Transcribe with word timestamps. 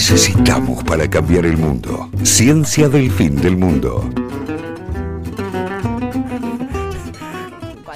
necesitamos 0.00 0.82
para 0.84 1.08
cambiar 1.10 1.44
el 1.44 1.58
mundo? 1.58 2.08
Ciencia 2.22 2.88
del 2.88 3.10
fin 3.10 3.36
del 3.36 3.58
mundo. 3.58 4.08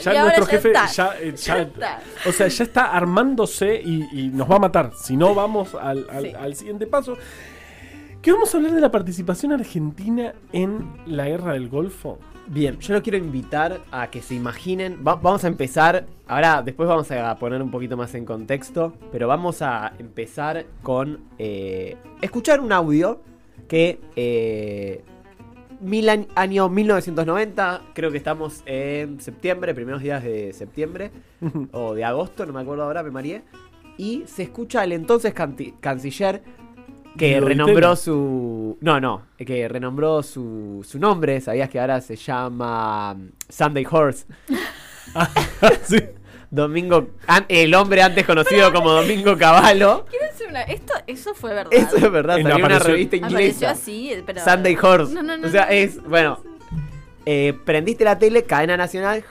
Ya 0.02 0.14
Y 0.14 0.18
nuestro 0.18 0.44
ya 0.44 0.50
jefe 0.50 0.68
está, 0.68 0.86
ya, 0.86 1.14
eh, 1.18 1.34
ya 1.34 1.56
ya- 1.56 1.62
está. 1.62 2.00
o 2.26 2.32
sea, 2.32 2.48
ya 2.48 2.64
está 2.64 2.92
armándose 2.92 3.80
y, 3.82 4.04
y 4.12 4.28
nos 4.28 4.50
va 4.50 4.56
a 4.56 4.58
matar. 4.58 4.90
Si 5.00 5.16
no, 5.16 5.34
vamos 5.34 5.74
al, 5.74 6.06
al- 6.12 6.24
Sí. 6.24 6.32
al 6.38 6.54
siguiente 6.56 6.86
paso. 6.86 7.16
Que 8.20 8.30
vamos 8.32 8.52
a 8.54 8.58
hablar 8.58 8.72
de 8.72 8.82
la 8.82 8.90
participación 8.90 9.52
argentina 9.52 10.34
en 10.52 10.86
la 11.06 11.24
guerra 11.26 11.54
del 11.54 11.70
Golfo. 11.70 12.18
Bien, 12.46 12.78
yo 12.78 12.92
lo 12.94 13.02
quiero 13.02 13.16
invitar 13.18 13.80
a 13.90 14.10
que 14.10 14.20
se 14.20 14.34
imaginen. 14.34 14.98
va- 15.06 15.16
vamos 15.16 15.44
a 15.44 15.48
empezar. 15.48 16.06
Ahora, 16.28 16.62
después 16.62 16.88
vamos 16.88 17.10
a 17.10 17.34
poner 17.38 17.62
un 17.62 17.70
poquito 17.70 17.96
más 17.96 18.14
en 18.14 18.24
contexto. 18.26 18.92
Pero 19.10 19.26
vamos 19.28 19.62
a 19.62 19.92
empezar 19.98 20.66
con 20.82 21.20
eh, 21.38 21.96
escuchar 22.20 22.60
un 22.60 22.72
audio 22.72 23.20
que. 23.68 23.98
eh, 24.16 25.02
mil 25.80 26.08
añ- 26.08 26.28
año 26.34 26.68
1990, 26.70 27.82
creo 27.94 28.10
que 28.10 28.16
estamos 28.16 28.62
en 28.64 29.20
septiembre, 29.20 29.74
primeros 29.74 30.00
días 30.02 30.22
de 30.22 30.52
septiembre 30.54 31.10
o 31.72 31.94
de 31.94 32.04
agosto, 32.04 32.46
no 32.46 32.52
me 32.54 32.60
acuerdo 32.62 32.84
ahora, 32.84 33.02
me 33.02 33.10
mareé. 33.10 33.42
Y 33.98 34.22
se 34.26 34.44
escucha 34.44 34.80
al 34.82 34.92
entonces 34.92 35.34
canciller 35.80 36.42
que 37.16 37.40
renombró 37.40 37.96
su. 37.96 38.76
No, 38.80 39.00
no, 39.00 39.22
que 39.38 39.68
renombró 39.68 40.22
su, 40.22 40.84
su 40.88 40.98
nombre. 40.98 41.40
¿Sabías 41.40 41.68
que 41.70 41.78
ahora 41.80 42.00
se 42.00 42.16
llama 42.16 43.14
mm, 43.14 43.28
Sunday 43.48 43.86
Horse? 43.90 44.26
Sí. 45.84 45.98
Domingo. 46.50 47.08
an- 47.26 47.46
el 47.48 47.74
hombre 47.74 48.00
antes 48.02 48.24
conocido 48.24 48.72
como 48.72 48.90
Domingo 48.92 49.36
Cavallo. 49.36 50.06
Quiero 50.08 50.26
decir 50.26 50.46
una. 50.48 50.62
Esto, 50.62 50.92
eso 51.06 51.34
fue 51.34 51.52
verdad. 51.52 51.72
Eso 51.72 51.96
es 51.96 52.10
verdad, 52.12 52.38
En 52.38 52.46
salió 52.46 52.64
una 52.64 52.78
revista 52.78 53.16
inglesa. 53.16 53.70
así, 53.70 54.12
pero. 54.24 54.40
Sunday 54.42 54.76
Horse. 54.80 55.12
No, 55.14 55.22
no, 55.22 55.36
no, 55.36 55.46
o 55.48 55.50
sea, 55.50 55.64
es. 55.64 56.00
Bueno. 56.02 56.38
eh, 57.26 57.54
prendiste 57.64 58.04
la 58.04 58.18
tele, 58.18 58.44
cadena 58.44 58.76
nacional, 58.76 59.24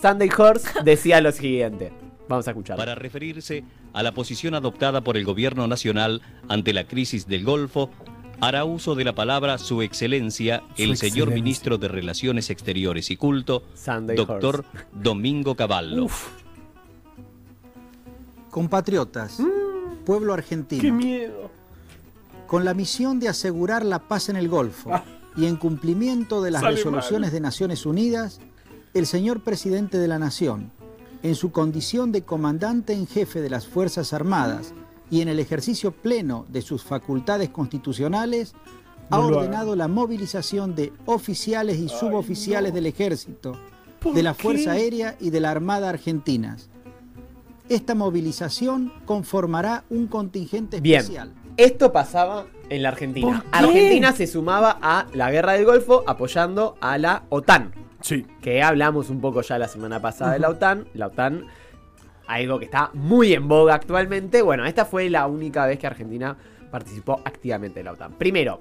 Sunday 0.00 0.30
Horse 0.36 0.68
decía 0.84 1.20
lo 1.20 1.32
siguiente. 1.32 1.92
Vamos 2.28 2.46
a 2.46 2.52
escuchar. 2.52 2.76
para 2.76 2.94
referirse 2.94 3.64
a 3.92 4.02
la 4.02 4.12
posición 4.12 4.54
adoptada 4.54 5.02
por 5.02 5.16
el 5.16 5.24
gobierno 5.24 5.66
nacional 5.66 6.22
ante 6.48 6.72
la 6.72 6.84
crisis 6.86 7.26
del 7.26 7.44
Golfo, 7.44 7.90
hará 8.40 8.64
uso 8.64 8.94
de 8.94 9.04
la 9.04 9.14
palabra 9.14 9.58
Su 9.58 9.82
Excelencia, 9.82 10.62
Su 10.76 10.82
el 10.82 10.96
señor 10.96 11.30
ministro 11.30 11.78
de 11.78 11.88
Relaciones 11.88 12.50
Exteriores 12.50 13.10
y 13.10 13.16
Culto, 13.16 13.64
Sunday 13.74 14.16
doctor 14.16 14.64
Horse. 14.66 14.86
Domingo 14.92 15.54
Cavallo. 15.54 16.06
Compatriotas, 18.50 19.38
pueblo 20.04 20.32
argentino, 20.34 20.82
¡Qué 20.82 20.90
miedo! 20.92 21.50
con 22.46 22.64
la 22.64 22.74
misión 22.74 23.20
de 23.20 23.28
asegurar 23.28 23.84
la 23.84 24.00
paz 24.00 24.28
en 24.28 24.34
el 24.36 24.48
Golfo 24.48 24.90
y 25.36 25.46
en 25.46 25.54
cumplimiento 25.56 26.42
de 26.42 26.50
las 26.50 26.62
resoluciones 26.62 27.28
mal. 27.28 27.32
de 27.32 27.40
Naciones 27.40 27.86
Unidas, 27.86 28.40
el 28.92 29.06
señor 29.06 29.44
presidente 29.44 29.98
de 29.98 30.08
la 30.08 30.18
Nación, 30.18 30.72
en 31.22 31.34
su 31.34 31.52
condición 31.52 32.12
de 32.12 32.22
comandante 32.22 32.92
en 32.92 33.06
jefe 33.06 33.40
de 33.40 33.50
las 33.50 33.66
Fuerzas 33.66 34.12
Armadas 34.12 34.72
y 35.10 35.20
en 35.20 35.28
el 35.28 35.38
ejercicio 35.38 35.92
pleno 35.92 36.46
de 36.48 36.62
sus 36.62 36.84
facultades 36.84 37.50
constitucionales, 37.50 38.54
ha 39.10 39.18
ordenado 39.18 39.74
la 39.74 39.88
movilización 39.88 40.74
de 40.76 40.92
oficiales 41.04 41.78
y 41.78 41.88
suboficiales 41.88 42.70
no. 42.70 42.76
del 42.76 42.86
ejército, 42.86 43.58
¿Por 43.98 44.14
de 44.14 44.22
la 44.22 44.34
qué? 44.34 44.42
Fuerza 44.42 44.72
Aérea 44.72 45.16
y 45.20 45.30
de 45.30 45.40
la 45.40 45.50
Armada 45.50 45.88
Argentinas. 45.88 46.70
Esta 47.68 47.94
movilización 47.94 48.92
conformará 49.04 49.84
un 49.90 50.06
contingente 50.06 50.80
Bien. 50.80 51.00
especial. 51.00 51.34
Esto 51.56 51.92
pasaba 51.92 52.46
en 52.68 52.82
la 52.82 52.88
Argentina. 52.90 53.44
Argentina 53.52 54.12
se 54.12 54.26
sumaba 54.26 54.78
a 54.80 55.06
la 55.12 55.30
guerra 55.30 55.52
del 55.54 55.66
Golfo 55.66 56.04
apoyando 56.06 56.76
a 56.80 56.96
la 56.96 57.24
OTAN. 57.28 57.72
Sí. 58.00 58.26
Que 58.40 58.62
hablamos 58.62 59.10
un 59.10 59.20
poco 59.20 59.42
ya 59.42 59.58
la 59.58 59.68
semana 59.68 60.00
pasada 60.00 60.32
de 60.32 60.38
la 60.38 60.48
OTAN. 60.48 60.86
La 60.94 61.08
OTAN, 61.08 61.46
algo 62.26 62.58
que 62.58 62.64
está 62.64 62.90
muy 62.94 63.32
en 63.32 63.48
boga 63.48 63.74
actualmente. 63.74 64.42
Bueno, 64.42 64.64
esta 64.64 64.84
fue 64.84 65.10
la 65.10 65.26
única 65.26 65.66
vez 65.66 65.78
que 65.78 65.86
Argentina 65.86 66.36
participó 66.70 67.20
activamente 67.24 67.80
de 67.80 67.84
la 67.84 67.92
OTAN. 67.92 68.12
Primero, 68.14 68.60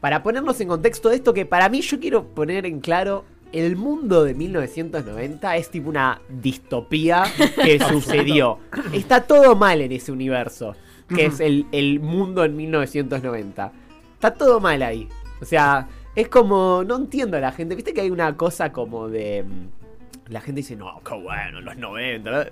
para 0.00 0.22
ponernos 0.22 0.60
en 0.60 0.68
contexto 0.68 1.10
de 1.10 1.16
esto, 1.16 1.34
que 1.34 1.44
para 1.44 1.68
mí 1.68 1.82
yo 1.82 2.00
quiero 2.00 2.24
poner 2.24 2.66
en 2.66 2.80
claro. 2.80 3.24
El 3.52 3.74
mundo 3.74 4.22
de 4.22 4.32
1990 4.32 5.56
es 5.56 5.70
tipo 5.70 5.88
una 5.88 6.20
distopía 6.28 7.24
que 7.56 7.80
sucedió. 7.88 8.58
Está 8.92 9.22
todo 9.24 9.56
mal 9.56 9.80
en 9.80 9.90
ese 9.90 10.12
universo, 10.12 10.76
que 11.08 11.26
es 11.26 11.40
el, 11.40 11.66
el 11.72 11.98
mundo 11.98 12.44
en 12.44 12.54
1990. 12.54 13.72
Está 14.14 14.34
todo 14.34 14.60
mal 14.60 14.82
ahí. 14.82 15.08
O 15.42 15.44
sea, 15.44 15.88
es 16.20 16.28
como. 16.28 16.84
No 16.84 16.96
entiendo 16.96 17.36
a 17.36 17.40
la 17.40 17.52
gente. 17.52 17.74
Viste 17.74 17.92
que 17.94 18.00
hay 18.02 18.10
una 18.10 18.36
cosa 18.36 18.72
como 18.72 19.08
de. 19.08 19.44
mm, 19.44 20.32
La 20.32 20.40
gente 20.40 20.60
dice, 20.60 20.76
no, 20.76 21.00
qué 21.06 21.14
bueno, 21.14 21.60
los 21.60 21.76
90. 21.76 22.48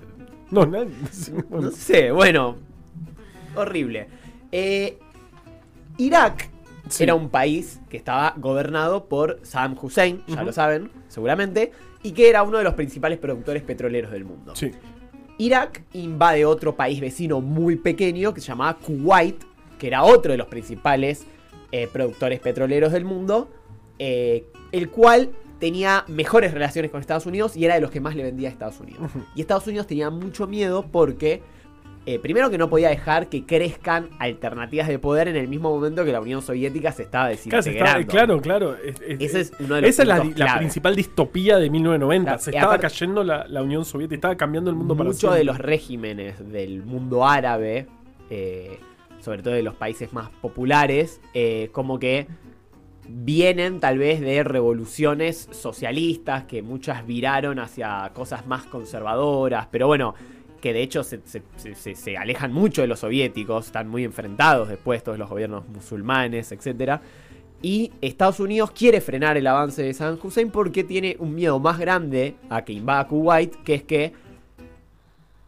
No, 0.51 0.67
no, 0.67 0.85
No 1.51 1.71
sé, 1.71 2.11
bueno. 2.11 2.57
Horrible. 3.55 4.09
Eh, 4.53 4.99
Irak 5.99 6.49
Sí. 6.89 7.03
era 7.03 7.15
un 7.15 7.29
país 7.29 7.81
que 7.91 7.99
estaba 7.99 8.33
gobernado 8.39 9.05
por 9.09 9.41
Saddam 9.43 9.77
Hussein, 9.81 10.23
ya 10.27 10.43
lo 10.43 10.53
saben, 10.55 10.91
seguramente, 11.09 11.71
y 12.03 12.13
que 12.13 12.31
era 12.31 12.43
uno 12.43 12.57
de 12.57 12.65
los 12.65 12.73
principales 12.75 13.19
productores 13.19 13.63
petroleros 13.63 14.11
del 14.11 14.25
mundo. 14.25 14.57
Sí. 14.57 14.71
Irak 15.37 15.83
invade 15.93 16.47
otro 16.47 16.75
país 16.77 16.99
vecino 17.01 17.43
muy 17.43 17.77
pequeño 17.77 18.33
que 18.33 18.41
se 18.41 18.47
llamaba 18.49 18.79
Kuwait, 18.79 19.37
que 19.79 19.87
era 19.87 20.03
otro 20.03 20.33
de 20.33 20.39
los 20.39 20.47
principales 20.47 21.27
eh, 21.73 21.89
productores 21.93 22.41
petroleros 22.41 22.91
del 22.93 23.05
mundo, 23.05 23.51
eh, 23.99 24.45
el 24.73 24.91
cual 24.91 25.31
tenía 25.59 26.05
mejores 26.07 26.53
relaciones 26.53 26.91
con 26.91 27.01
Estados 27.01 27.27
Unidos 27.27 27.57
y 27.57 27.65
era 27.65 27.75
de 27.75 27.81
los 27.81 27.91
que 27.91 28.01
más 28.01 28.15
le 28.15 28.23
vendía 28.23 28.49
a 28.49 28.53
Estados 28.53 28.79
Unidos. 28.81 29.11
Y 29.35 29.41
Estados 29.41 29.67
Unidos 29.67 29.87
tenía 29.89 30.09
mucho 30.09 30.47
miedo 30.47 30.87
porque, 30.93 31.43
eh, 32.07 32.21
primero 32.21 32.49
que 32.49 32.59
no 32.59 32.71
podía 32.71 32.91
dejar 32.91 33.29
que 33.29 33.45
crezcan 33.45 34.09
alternativas 34.21 34.87
de 34.87 35.01
poder 35.01 35.27
en 35.27 35.35
el 35.35 35.49
mismo 35.49 35.71
momento 35.75 36.05
que 36.05 36.13
la 36.13 36.21
Unión 36.21 36.43
Soviética 36.43 36.93
se 36.93 37.03
estaba 37.03 37.29
desintegrando. 37.29 38.07
claro, 38.07 38.41
claro. 38.41 38.77
es- 38.77 39.01
es- 39.01 39.21
Ese 39.21 39.41
es 39.41 39.53
uno 39.59 39.75
de 39.75 39.81
los 39.83 39.91
esa 39.91 40.03
es 40.03 40.09
la, 40.39 40.59
principal 40.59 40.95
distopía 40.95 41.59
de 41.59 41.69
1990. 41.71 42.25
Claro, 42.31 42.43
se 42.43 42.51
estaba 42.51 42.75
aparte- 42.75 42.83
cayendo 42.83 43.25
la, 43.25 43.47
la 43.49 43.63
Unión 43.63 43.85
Soviética, 43.85 44.15
estaba 44.15 44.37
cambiando 44.37 44.71
el 44.71 44.77
mundo 44.77 44.97
para 44.97 45.11
Muchos 45.11 45.35
de 45.35 45.43
los 45.43 45.59
regímenes 45.59 46.49
del 46.53 46.85
mundo 46.85 47.27
árabe, 47.27 47.89
eh, 48.31 48.79
sobre 49.21 49.43
todo 49.43 49.55
de 49.55 49.65
los 49.65 49.75
países 49.75 50.13
más 50.13 50.31
populares, 50.41 51.21
eh, 51.35 51.69
como 51.73 51.99
que 51.99 52.29
vienen 53.09 53.81
tal 53.81 53.99
vez 53.99 54.21
de 54.21 54.45
revoluciones 54.45 55.49
socialistas 55.51 56.45
que 56.45 56.63
muchas 56.63 57.07
viraron 57.07 57.59
hacia 57.59 58.11
cosas 58.15 58.47
más 58.47 58.65
conservadoras, 58.67 59.67
pero 59.71 59.87
bueno, 59.87 60.15
que 60.61 60.73
de 60.73 60.83
hecho 60.83 61.03
se, 61.05 61.21
se- 61.25 61.43
se- 61.57 61.75
se- 61.75 61.95
se 61.95 62.17
alejan 62.17 62.53
mucho 62.53 62.83
de 62.83 62.89
los 62.89 63.01
soviéticos, 63.01 63.67
están 63.67 63.89
muy 63.89 64.05
enfrentados 64.05 64.69
después 64.69 65.03
todos 65.03 65.19
los 65.19 65.29
gobiernos 65.31 65.67
musulmanes, 65.69 66.53
etc. 66.53 67.01
Y 67.63 67.93
Estados 68.01 68.41
Unidos 68.41 68.71
quiere 68.73 69.01
frenar 69.01 69.37
el 69.37 69.47
avance 69.47 69.83
de 69.83 69.95
Saddam 69.95 70.19
Hussein 70.23 70.51
porque 70.51 70.85
tiene 70.85 71.17
un 71.19 71.35
miedo 71.35 71.59
más 71.61 71.79
grande 71.79 72.35
a 72.51 72.63
que 72.65 72.73
invada 72.73 73.07
Kuwait, 73.07 73.55
que 73.63 73.75
es 73.75 73.83
que 73.85 74.13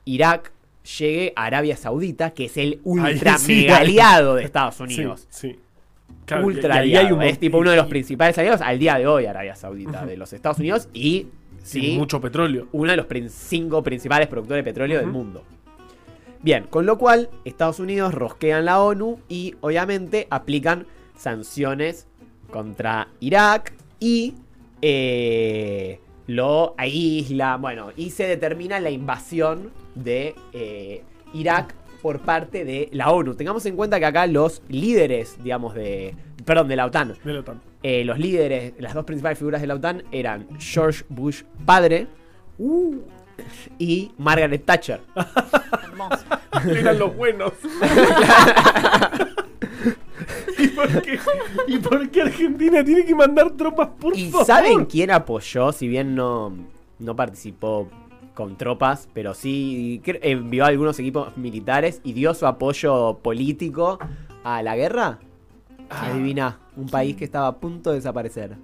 Irak 0.04 0.52
llegue 0.98 1.32
a 1.36 1.44
Arabia 1.44 1.76
Saudita, 1.76 2.30
que 2.30 2.46
es 2.46 2.56
el 2.56 2.80
ultra 2.84 3.38
sí, 3.38 3.54
mega 3.54 3.76
ahí. 3.78 3.82
aliado 3.84 4.34
de 4.36 4.44
Estados 4.44 4.80
Unidos. 4.80 5.26
Sí, 5.30 5.50
sí. 5.52 5.58
Claro, 6.36 6.46
ultra 6.46 6.74
aliado. 6.76 7.06
hay 7.06 7.12
un- 7.12 7.22
es 7.22 7.38
tipo 7.38 7.58
uno 7.58 7.70
de 7.70 7.76
los 7.76 7.86
principales 7.86 8.36
aliados 8.38 8.60
al 8.60 8.78
día 8.78 8.96
de 8.98 9.06
hoy, 9.06 9.26
Arabia 9.26 9.54
Saudita, 9.54 10.04
de 10.06 10.16
los 10.16 10.32
Estados 10.32 10.58
Unidos 10.58 10.88
y 10.94 11.28
Sí, 11.62 11.96
mucho 11.98 12.20
petróleo. 12.20 12.68
uno 12.72 12.90
de 12.90 12.96
los 12.96 13.06
cinco 13.32 13.82
principales 13.82 14.28
productores 14.28 14.64
de 14.64 14.70
petróleo 14.70 14.98
del 14.98 15.08
mundo. 15.08 15.44
Bien, 16.42 16.64
con 16.70 16.86
lo 16.86 16.96
cual 16.96 17.28
Estados 17.44 17.80
Unidos 17.80 18.14
rosquean 18.14 18.64
la 18.64 18.80
ONU 18.82 19.20
y 19.28 19.54
obviamente 19.60 20.26
aplican 20.30 20.86
sanciones 21.16 22.06
contra 22.50 23.08
Irak 23.20 23.74
y 24.00 24.34
eh, 24.82 26.00
lo 26.26 26.74
aíslan, 26.78 27.60
bueno, 27.60 27.90
y 27.96 28.10
se 28.10 28.26
determina 28.26 28.80
la 28.80 28.88
invasión 28.90 29.70
de 29.94 30.34
eh, 30.54 31.02
Irak 31.34 31.74
por 32.00 32.20
parte 32.20 32.64
de 32.64 32.88
la 32.92 33.10
ONU. 33.10 33.34
Tengamos 33.34 33.64
en 33.66 33.76
cuenta 33.76 33.98
que 33.98 34.06
acá 34.06 34.26
los 34.26 34.62
líderes, 34.68 35.36
digamos, 35.42 35.74
de... 35.74 36.14
Perdón, 36.44 36.68
de 36.68 36.76
la 36.76 36.86
OTAN. 36.86 37.14
de 37.22 37.32
la 37.32 37.40
OTAN. 37.40 37.60
Eh, 37.82 38.04
los 38.04 38.18
líderes, 38.18 38.74
las 38.78 38.94
dos 38.94 39.04
principales 39.04 39.38
figuras 39.38 39.60
de 39.60 39.66
la 39.66 39.74
OTAN 39.74 40.02
eran 40.12 40.46
George 40.58 41.04
Bush 41.08 41.42
padre 41.64 42.06
uh, 42.58 42.96
y 43.78 44.10
Margaret 44.18 44.64
Thatcher. 44.64 45.00
Eran 46.66 46.98
los 46.98 47.16
buenos. 47.16 47.52
¿Y, 50.58 50.68
por 50.68 51.02
qué, 51.02 51.18
¿Y 51.68 51.78
por 51.78 52.10
qué 52.10 52.22
Argentina 52.22 52.84
tiene 52.84 53.04
que 53.04 53.14
mandar 53.14 53.50
tropas 53.52 53.88
por 53.98 54.16
¿Y 54.16 54.30
favor? 54.30 54.46
saben 54.46 54.84
quién 54.84 55.10
apoyó? 55.10 55.72
Si 55.72 55.88
bien 55.88 56.14
no, 56.14 56.52
no 56.98 57.16
participó 57.16 57.88
con 58.34 58.56
tropas, 58.56 59.08
pero 59.12 59.34
sí 59.34 60.00
envió 60.04 60.64
a 60.64 60.68
algunos 60.68 60.98
equipos 60.98 61.36
militares 61.36 62.00
y 62.04 62.12
dio 62.12 62.34
su 62.34 62.46
apoyo 62.46 63.18
político 63.18 63.98
a 64.44 64.62
la 64.62 64.76
guerra? 64.76 65.18
Ah. 65.90 66.06
Adivina, 66.06 66.60
un 66.76 66.88
país 66.88 67.16
que 67.16 67.24
estaba 67.24 67.48
a 67.48 67.56
punto 67.56 67.90
de 67.90 67.96
desaparecer. 67.96 68.56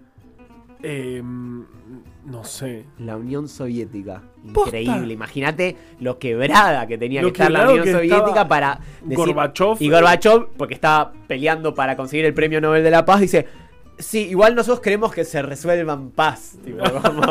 Eh, 0.83 1.23
no 1.23 2.45
sé. 2.45 2.85
La 2.99 3.17
Unión 3.17 3.49
Soviética. 3.49 4.23
Increíble. 4.45 5.15
Imagínate 5.15 5.77
lo 6.01 6.19
quebrada 6.19 6.87
que 6.87 6.99
tenía 6.99 7.23
Lo 7.23 7.33
que 7.33 7.43
estar 7.43 7.51
la 7.51 7.71
Unión 7.71 7.87
Soviética 7.87 8.47
para 8.47 8.81
decir. 9.03 9.17
Gorbachev. 9.17 9.77
Y 9.81 9.89
Gorbachev, 9.89 10.49
porque 10.57 10.75
estaba 10.75 11.13
peleando 11.27 11.75
para 11.75 11.97
conseguir 11.97 12.25
el 12.25 12.35
premio 12.35 12.61
Nobel 12.61 12.85
de 12.85 12.91
la 12.91 13.05
Paz, 13.05 13.21
dice. 13.21 13.47
Sí, 13.99 14.19
igual 14.29 14.55
nosotros 14.55 14.81
queremos 14.81 15.11
que 15.13 15.25
se 15.25 15.41
resuelva 15.41 15.95
en 15.95 16.11
paz. 16.11 16.53
tipo, 16.65 16.79
como- 17.03 17.23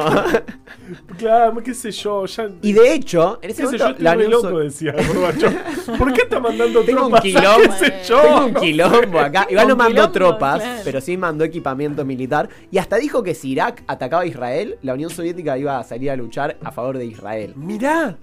Claro, 1.17 1.61
qué 1.63 1.73
sé 1.73 1.91
yo. 1.91 2.25
Ya, 2.25 2.49
y 2.61 2.73
de 2.73 2.93
hecho, 2.93 3.39
en 3.41 3.51
ese 3.51 3.63
qué 3.63 3.69
sé 3.69 3.77
yo, 3.77 3.83
momento 3.85 3.91
estoy 3.91 4.03
la 4.03 4.13
Unión 4.13 4.31
loco, 4.31 4.49
So- 4.49 4.57
decía 4.59 4.91
Gorbachev. 4.93 5.97
¿Por 5.97 6.13
qué 6.13 6.21
está 6.23 6.39
mandando 6.39 6.81
Tengo 6.83 7.01
un 7.05 7.11
tropas? 7.11 7.21
quilombo. 7.21 7.61
¿Qué 7.61 7.71
sé 7.71 7.93
yo? 8.07 8.21
Tengo 8.21 8.45
un 8.47 8.53
No 8.53 8.59
quilombo 8.61 9.19
acá. 9.19 9.47
Igual 9.49 9.67
no 9.67 9.73
Un 9.73 9.77
mandó 9.77 10.11
tropas, 10.11 10.61
claro. 10.61 10.81
pero 10.83 11.01
sí 11.01 11.17
mandó 11.17 11.43
equipamiento 11.43 12.03
militar. 12.03 12.49
Y 12.71 12.77
hasta 12.79 12.97
dijo 12.97 13.21
que 13.23 13.35
si 13.35 13.51
Irak 13.51 13.83
atacaba 13.87 14.23
a 14.23 14.25
Israel, 14.25 14.77
la 14.81 14.93
Unión 14.95 15.09
Soviética 15.11 15.57
iba 15.57 15.77
a 15.79 15.83
salir 15.83 16.09
a 16.11 16.15
luchar 16.15 16.57
a 16.63 16.71
favor 16.71 16.97
de 16.97 17.05
Israel. 17.05 17.53
Mirá. 17.55 18.17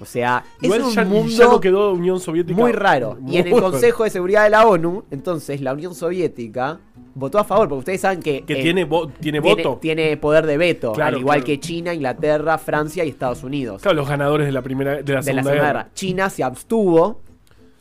O 0.00 0.04
sea, 0.04 0.44
Igual 0.60 0.80
es 0.80 0.86
un 0.86 0.92
ya, 0.94 1.04
mundo 1.04 1.28
ya 1.32 1.44
no 1.46 1.60
quedó 1.60 1.92
Unión 1.92 2.20
Soviética. 2.20 2.56
muy 2.60 2.70
raro. 2.72 3.18
Y 3.26 3.38
en 3.38 3.48
el 3.48 3.60
Consejo 3.60 4.04
de 4.04 4.10
Seguridad 4.10 4.44
de 4.44 4.50
la 4.50 4.64
ONU, 4.66 5.04
entonces 5.10 5.60
la 5.60 5.72
Unión 5.72 5.94
Soviética 5.94 6.78
votó 7.14 7.38
a 7.40 7.44
favor, 7.44 7.68
porque 7.68 7.78
ustedes 7.80 8.00
saben 8.02 8.20
que, 8.20 8.42
Que 8.44 8.60
eh, 8.60 8.62
tiene, 8.62 8.88
vo- 8.88 9.10
tiene 9.20 9.40
tiene, 9.40 9.62
voto. 9.62 9.78
tiene 9.82 10.16
poder 10.16 10.46
de 10.46 10.56
veto, 10.56 10.92
Claro, 10.92 11.16
al 11.16 11.20
igual 11.20 11.38
claro. 11.38 11.46
que 11.46 11.58
China, 11.60 11.92
Inglaterra, 11.94 12.58
Francia 12.58 13.04
y 13.04 13.08
Estados 13.08 13.42
Unidos. 13.42 13.82
Claro, 13.82 13.96
los 13.96 14.08
ganadores 14.08 14.46
de 14.46 14.52
la 14.52 14.62
primera 14.62 14.90
de 14.92 14.98
la 14.98 15.04
de 15.04 15.14
la 15.14 15.22
segunda, 15.22 15.50
guerra. 15.52 15.66
Guerra. 15.66 15.88
China 15.94 16.30
se 16.30 16.44
abstuvo, 16.44 17.20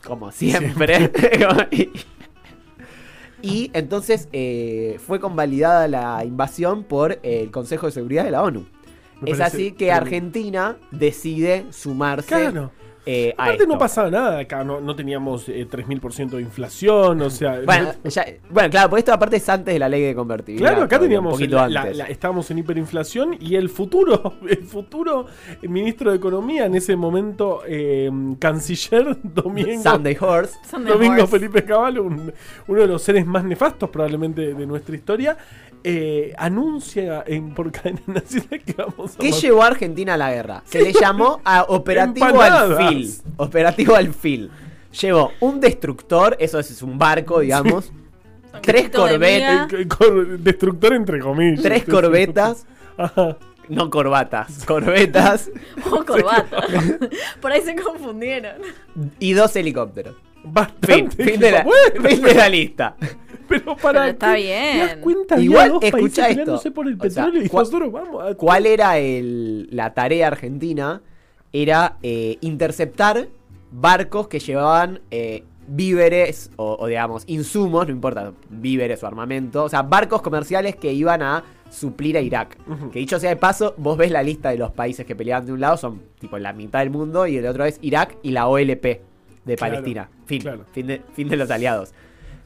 como 0.03 0.31
siempre. 0.31 1.11
y, 1.69 1.89
y 3.43 3.71
entonces 3.73 4.27
eh, 4.33 4.97
fue 5.05 5.19
convalidada 5.19 5.87
la 5.87 6.25
invasión 6.25 6.83
por 6.83 7.19
el 7.21 7.51
Consejo 7.51 7.85
de 7.85 7.91
Seguridad 7.91 8.23
de 8.23 8.31
la 8.31 8.41
ONU. 8.41 8.65
Me 9.21 9.31
Es 9.31 9.37
parece 9.37 9.43
así 9.57 9.71
que 9.71 9.77
tremendo. 9.87 10.01
Argentina 10.05 10.77
decide 10.91 11.65
sumarse 11.71 12.27
Claro. 12.27 12.71
eh, 13.09 13.33
Aparte 13.37 13.65
no 13.65 13.77
pasaba 13.77 14.11
nada 14.11 14.37
acá, 14.39 14.63
no, 14.65 14.81
no 14.81 14.93
teníamos 14.95 15.47
eh, 15.47 15.65
3.000% 15.65 16.31
de 16.31 16.41
inflación, 16.41 17.21
o 17.21 17.29
sea... 17.29 17.61
Bueno, 17.65 17.93
no- 18.03 18.09
ya- 18.09 18.25
bueno, 18.49 18.69
claro, 18.69 18.89
porque 18.89 18.99
esto 18.99 19.13
aparte 19.13 19.37
es 19.37 19.47
antes 19.47 19.73
de 19.73 19.79
la 19.79 19.87
ley 19.87 20.01
de 20.01 20.13
convertibilidad. 20.13 20.71
Claro, 20.71 20.83
acá 20.83 20.99
teníamos, 20.99 21.31
un 21.33 21.39
poquito 21.39 21.55
la- 21.55 21.69
la- 21.69 21.81
antes. 21.83 21.97
la- 21.97 22.05
estábamos 22.05 22.51
en 22.51 22.57
hiperinflación 22.59 23.37
y 23.39 23.55
el 23.55 23.69
futuro, 23.69 24.33
el 24.49 24.65
futuro 24.65 25.25
ministro 25.61 26.11
de 26.11 26.17
Economía 26.17 26.65
en 26.65 26.75
ese 26.75 26.97
momento, 26.97 27.61
eh, 27.65 28.11
canciller 28.39 29.17
Domingo, 29.23 29.81
Sunday 29.81 30.17
Horse. 30.19 30.55
Sunday 30.69 30.91
Domingo 30.93 31.21
Horse. 31.23 31.27
Felipe 31.39 31.63
Caballo, 31.63 32.03
un- 32.03 32.33
uno 32.67 32.81
de 32.81 32.87
los 32.87 33.01
seres 33.01 33.25
más 33.25 33.45
nefastos 33.45 33.89
probablemente 33.89 34.53
de 34.53 34.65
nuestra 34.67 34.93
historia, 34.95 35.37
eh, 35.83 36.33
anuncia 36.37 37.23
en, 37.27 37.53
por 37.53 37.71
cadena 37.71 38.01
nacional 38.07 38.61
que 38.65 38.73
vamos 38.73 39.15
a 39.15 39.17
¿Qué 39.19 39.29
matar- 39.29 39.41
llevó 39.41 39.63
a 39.63 39.67
Argentina 39.67 40.13
a 40.15 40.17
la 40.17 40.31
guerra? 40.31 40.63
Se 40.65 40.81
le 40.81 40.93
llamó 40.93 41.41
a 41.45 41.63
Operativo 41.69 42.25
Empanadas. 42.27 42.79
Alfil. 42.79 43.13
Operativo 43.37 43.95
Alfil. 43.95 44.51
Llevó 45.01 45.31
un 45.41 45.59
destructor, 45.59 46.35
eso 46.39 46.59
es 46.59 46.81
un 46.81 46.97
barco, 46.97 47.39
digamos. 47.39 47.91
Tres 48.61 48.85
de 48.85 48.97
corbetas. 48.97 49.73
El 49.73 49.87
cor- 49.87 50.39
Destructor 50.39 50.93
entre 50.93 51.19
comillas. 51.19 51.61
Tres 51.61 51.83
corbetas. 51.85 52.65
Ajá. 52.97 53.37
No 53.69 53.89
corbatas, 53.89 54.63
corbetas. 54.65 55.51
O. 55.91 56.03
Por 57.41 57.51
ahí 57.51 57.61
se 57.61 57.75
confundieron. 57.75 58.53
Y 59.19 59.33
dos 59.33 59.53
helicópteros. 59.57 60.15
Fin, 60.47 60.53
Bastante. 60.53 61.23
fin 61.23 61.39
de 61.39 61.51
la, 61.51 61.63
Bueno, 61.63 62.09
fin 62.09 62.21
de 62.21 62.33
la 62.33 62.49
lista. 62.49 62.95
Pero 63.47 63.77
para 63.77 64.01
Pero 64.01 64.11
está 64.11 64.35
bien. 64.35 64.71
¿Te 64.73 64.77
das 64.79 64.95
cuenta? 64.97 65.35
Había 65.35 65.45
Igual, 65.45 65.69
dos 65.69 65.83
escucha 65.83 66.29
esto. 66.29 66.73
por 66.73 66.87
el 66.87 66.95
O 66.99 67.09
sea, 67.09 67.25
petróleo 67.25 67.43
y 67.45 67.49
cua- 67.49 67.59
nosotros 67.59 67.91
vamos 67.91 68.23
a... 68.31 68.35
¿Cuál 68.35 68.65
era 68.65 68.97
el- 68.97 69.67
la 69.71 69.93
tarea 69.93 70.27
argentina? 70.27 71.01
Era 71.53 71.97
eh, 72.03 72.37
interceptar 72.41 73.29
barcos 73.71 74.27
que 74.27 74.39
llevaban 74.39 74.99
eh, 75.11 75.43
víveres 75.67 76.51
o, 76.57 76.75
o, 76.79 76.87
digamos 76.87 77.23
insumos, 77.27 77.85
no 77.87 77.93
importa, 77.93 78.33
víveres 78.49 79.01
o 79.03 79.07
armamento, 79.07 79.63
o 79.63 79.69
sea, 79.69 79.81
barcos 79.81 80.21
comerciales 80.21 80.75
que 80.75 80.91
iban 80.93 81.21
a 81.21 81.43
suplir 81.69 82.17
a 82.17 82.21
Irak. 82.21 82.57
Que 82.91 82.99
dicho 82.99 83.19
sea 83.19 83.29
de 83.29 83.35
paso, 83.37 83.73
vos 83.77 83.97
ves 83.97 84.11
la 84.11 84.23
lista 84.23 84.49
de 84.49 84.57
los 84.57 84.71
países 84.71 85.05
que 85.05 85.15
peleaban 85.15 85.45
de 85.45 85.53
un 85.53 85.59
lado, 85.61 85.77
son 85.77 86.01
tipo 86.19 86.37
la 86.37 86.51
mitad 86.53 86.79
del 86.79 86.89
mundo 86.89 87.27
y 87.27 87.37
el 87.37 87.45
otro 87.45 87.63
es 87.65 87.77
Irak 87.81 88.17
y 88.23 88.31
la 88.31 88.47
OLP 88.47 88.83
de 88.83 89.01
Claro, 89.55 89.57
Palestina. 89.75 90.09
Fin, 90.27 90.41
claro. 90.41 90.65
fin, 90.71 90.85
de, 90.87 91.01
fin 91.13 91.27
de 91.29 91.35
los 91.37 91.49
aliados. 91.49 91.93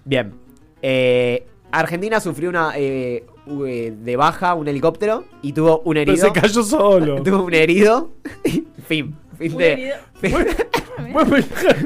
Bien. 0.05 0.33
Eh, 0.81 1.45
Argentina 1.71 2.19
sufrió 2.19 2.49
una 2.49 2.71
eh, 2.77 3.25
eh, 3.67 3.93
de 3.97 4.15
baja 4.15 4.53
un 4.55 4.67
helicóptero 4.67 5.25
y 5.41 5.53
tuvo 5.53 5.79
un 5.79 5.93
Pero 5.95 6.11
herido. 6.11 6.27
se 6.27 6.31
cayó 6.33 6.63
solo. 6.63 7.21
Tuvo 7.23 7.43
un 7.43 7.53
herido. 7.53 8.11
fin. 8.87 9.15
Fin 9.37 9.57
de. 9.57 9.73
herido. 9.73 9.95
fin- 10.21 10.35
Bueno, 11.13 11.35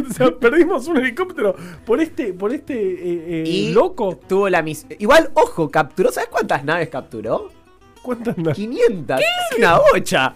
o 0.09 0.13
sea, 0.13 0.29
perdimos 0.35 0.87
un 0.87 0.97
helicóptero 0.97 1.55
por 1.85 1.99
este, 2.01 2.33
por 2.33 2.51
este 2.53 2.73
eh, 2.75 3.23
eh, 3.27 3.43
Y 3.47 3.71
loco. 3.71 4.19
tuvo 4.27 4.49
la 4.49 4.61
misión. 4.61 4.91
Igual, 4.99 5.31
ojo, 5.33 5.71
capturó. 5.71 6.11
¿Sabes 6.11 6.29
cuántas 6.29 6.63
naves 6.65 6.89
capturó? 6.89 7.49
¿Cuántas 8.03 8.37
naves? 8.37 8.55
500. 8.57 9.19
Es 9.19 9.57
una 9.57 9.79
bocha. 9.79 10.35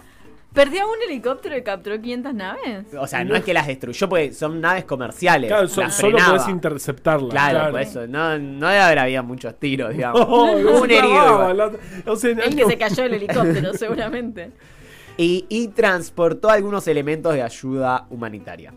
¿Perdió 0.52 0.84
un 0.88 0.96
helicóptero 1.08 1.56
y 1.56 1.62
capturó 1.62 2.00
500 2.00 2.34
naves? 2.34 2.86
O 2.98 3.06
sea, 3.06 3.22
no 3.24 3.36
es 3.36 3.44
que 3.44 3.54
las 3.54 3.68
destruyó 3.68 4.08
porque 4.08 4.32
son 4.32 4.60
naves 4.60 4.84
comerciales. 4.84 5.48
Claro, 5.48 5.68
so- 5.68 5.82
las 5.82 5.94
solo 5.96 6.18
podés 6.18 6.48
interceptarlas. 6.48 7.30
Claro, 7.30 7.70
por 7.70 7.80
eso. 7.80 8.06
No, 8.08 8.36
no 8.38 8.66
debe 8.68 8.80
haber 8.80 8.98
habido 8.98 9.22
muchos 9.22 9.54
tiros, 9.60 9.92
digamos. 9.94 10.26
No, 10.28 10.58
no 10.58 10.80
un 10.82 10.90
herido. 10.90 11.54
la- 11.54 11.70
o 12.06 12.16
sea, 12.16 12.30
Es 12.32 12.54
que 12.56 12.66
se 12.66 12.76
cayó 12.76 13.04
el 13.04 13.14
helicóptero, 13.14 13.72
seguramente. 13.78 14.50
y, 15.16 15.46
y 15.48 15.68
transportó 15.68 16.50
algunos 16.50 16.88
elementos 16.88 17.32
de 17.34 17.42
ayuda 17.42 18.06
humanitaria. 18.10 18.72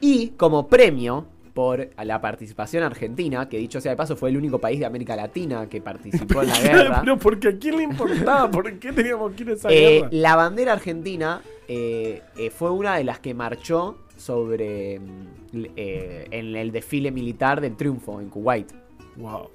Y 0.00 0.28
como 0.36 0.68
premio 0.68 1.26
por 1.58 1.88
la 2.04 2.20
participación 2.20 2.84
argentina, 2.84 3.48
que 3.48 3.58
dicho 3.58 3.80
sea 3.80 3.90
de 3.90 3.96
paso 3.96 4.14
fue 4.14 4.30
el 4.30 4.36
único 4.36 4.60
país 4.60 4.78
de 4.78 4.86
América 4.86 5.16
Latina 5.16 5.68
que 5.68 5.80
participó 5.80 6.42
en 6.42 6.50
la 6.50 6.60
guerra, 6.62 7.00
Pero 7.00 7.18
porque 7.18 7.48
a 7.48 7.58
quién 7.58 7.78
le 7.78 7.82
importaba, 7.82 8.48
¿por 8.48 8.78
qué 8.78 8.92
teníamos 8.92 9.32
que 9.32 9.42
ir 9.42 9.48
a 9.48 9.52
esa 9.54 9.68
eh, 9.68 9.94
guerra? 9.96 10.08
la 10.12 10.36
bandera 10.36 10.72
argentina 10.74 11.42
eh, 11.66 12.22
eh, 12.36 12.50
fue 12.50 12.70
una 12.70 12.94
de 12.94 13.02
las 13.02 13.18
que 13.18 13.34
marchó 13.34 13.98
sobre 14.16 15.00
mm, 15.00 15.66
en 15.74 16.54
el 16.54 16.70
desfile 16.70 17.10
militar 17.10 17.60
del 17.60 17.74
triunfo 17.74 18.20
en 18.20 18.28
Kuwait. 18.28 18.72
Wow. 19.16 19.50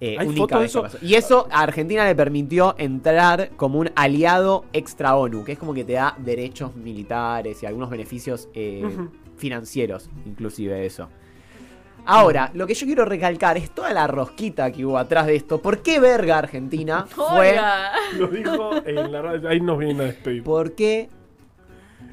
Eh, 0.00 0.16
¿Hay 0.18 0.28
única 0.28 0.58
vez 0.58 0.70
eso? 0.70 0.86
Y 1.02 1.14
eso 1.14 1.46
a 1.50 1.60
Argentina 1.60 2.04
le 2.06 2.14
permitió 2.14 2.74
entrar 2.78 3.50
como 3.56 3.78
un 3.78 3.90
aliado 3.96 4.64
extra 4.72 5.14
ONU, 5.16 5.44
que 5.44 5.52
es 5.52 5.58
como 5.58 5.74
que 5.74 5.84
te 5.84 5.92
da 5.92 6.16
derechos 6.18 6.74
militares 6.74 7.62
y 7.62 7.66
algunos 7.66 7.90
beneficios 7.90 8.48
eh. 8.54 8.82
Financieros, 9.44 10.08
inclusive 10.24 10.86
eso. 10.86 11.10
Ahora, 12.06 12.50
lo 12.54 12.66
que 12.66 12.72
yo 12.72 12.86
quiero 12.86 13.04
recalcar 13.04 13.58
es 13.58 13.70
toda 13.74 13.92
la 13.92 14.06
rosquita 14.06 14.70
que 14.72 14.86
hubo 14.86 14.96
atrás 14.96 15.26
de 15.26 15.36
esto. 15.36 15.60
¿Por 15.60 15.82
qué 15.82 16.00
verga 16.00 16.38
Argentina 16.38 17.04
fue? 17.06 17.50
Oiga. 17.50 17.92
Lo 18.18 18.28
dijo 18.28 18.70
en 18.86 19.12
la 19.12 19.20
radio. 19.20 19.48
Ahí 19.50 19.60
nos 19.60 19.76
vienen 19.78 20.00
a 20.00 20.04
despedir. 20.04 20.42
¿Por 20.44 20.74
qué 20.74 21.08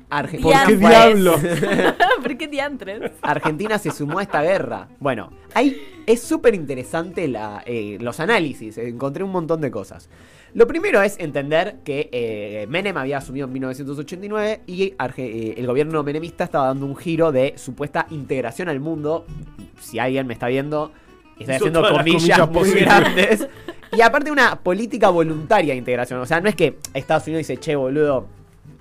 Arge- 0.09 0.41
¿Por 0.41 0.53
qué 0.67 0.75
diablo? 0.75 1.35
¿Por 2.21 2.37
qué 2.37 2.47
diantres? 2.49 3.11
Argentina 3.21 3.79
se 3.79 3.91
sumó 3.91 4.19
a 4.19 4.23
esta 4.23 4.41
guerra? 4.41 4.89
Bueno, 4.99 5.31
ahí 5.53 5.81
es 6.05 6.21
súper 6.21 6.53
interesante 6.53 7.31
eh, 7.65 7.97
los 8.01 8.19
análisis. 8.19 8.77
Encontré 8.77 9.23
un 9.23 9.31
montón 9.31 9.61
de 9.61 9.71
cosas. 9.71 10.09
Lo 10.53 10.67
primero 10.67 11.01
es 11.01 11.17
entender 11.19 11.77
que 11.85 12.09
eh, 12.11 12.65
Menem 12.69 12.97
había 12.97 13.19
asumido 13.19 13.47
en 13.47 13.53
1989 13.53 14.61
y 14.67 14.91
Arge- 14.97 15.19
eh, 15.19 15.53
el 15.57 15.65
gobierno 15.67 16.03
menemista 16.03 16.43
estaba 16.43 16.67
dando 16.67 16.85
un 16.85 16.95
giro 16.97 17.31
de 17.31 17.53
supuesta 17.57 18.05
integración 18.09 18.67
al 18.67 18.79
mundo. 18.81 19.25
Si 19.79 19.97
alguien 19.97 20.27
me 20.27 20.33
está 20.33 20.47
viendo, 20.47 20.91
estoy 21.39 21.43
Hizo 21.43 21.53
haciendo 21.55 21.81
comillas, 21.81 22.39
comillas 22.39 22.49
muy 22.49 22.69
grandes. 22.81 23.47
Y 23.93 24.01
aparte 24.01 24.29
una 24.31 24.59
política 24.59 25.09
voluntaria 25.09 25.73
de 25.73 25.77
integración. 25.79 26.19
O 26.19 26.25
sea, 26.25 26.41
no 26.41 26.49
es 26.49 26.55
que 26.55 26.77
Estados 26.93 27.23
Unidos 27.27 27.47
dice, 27.47 27.57
che, 27.59 27.75
boludo, 27.75 28.27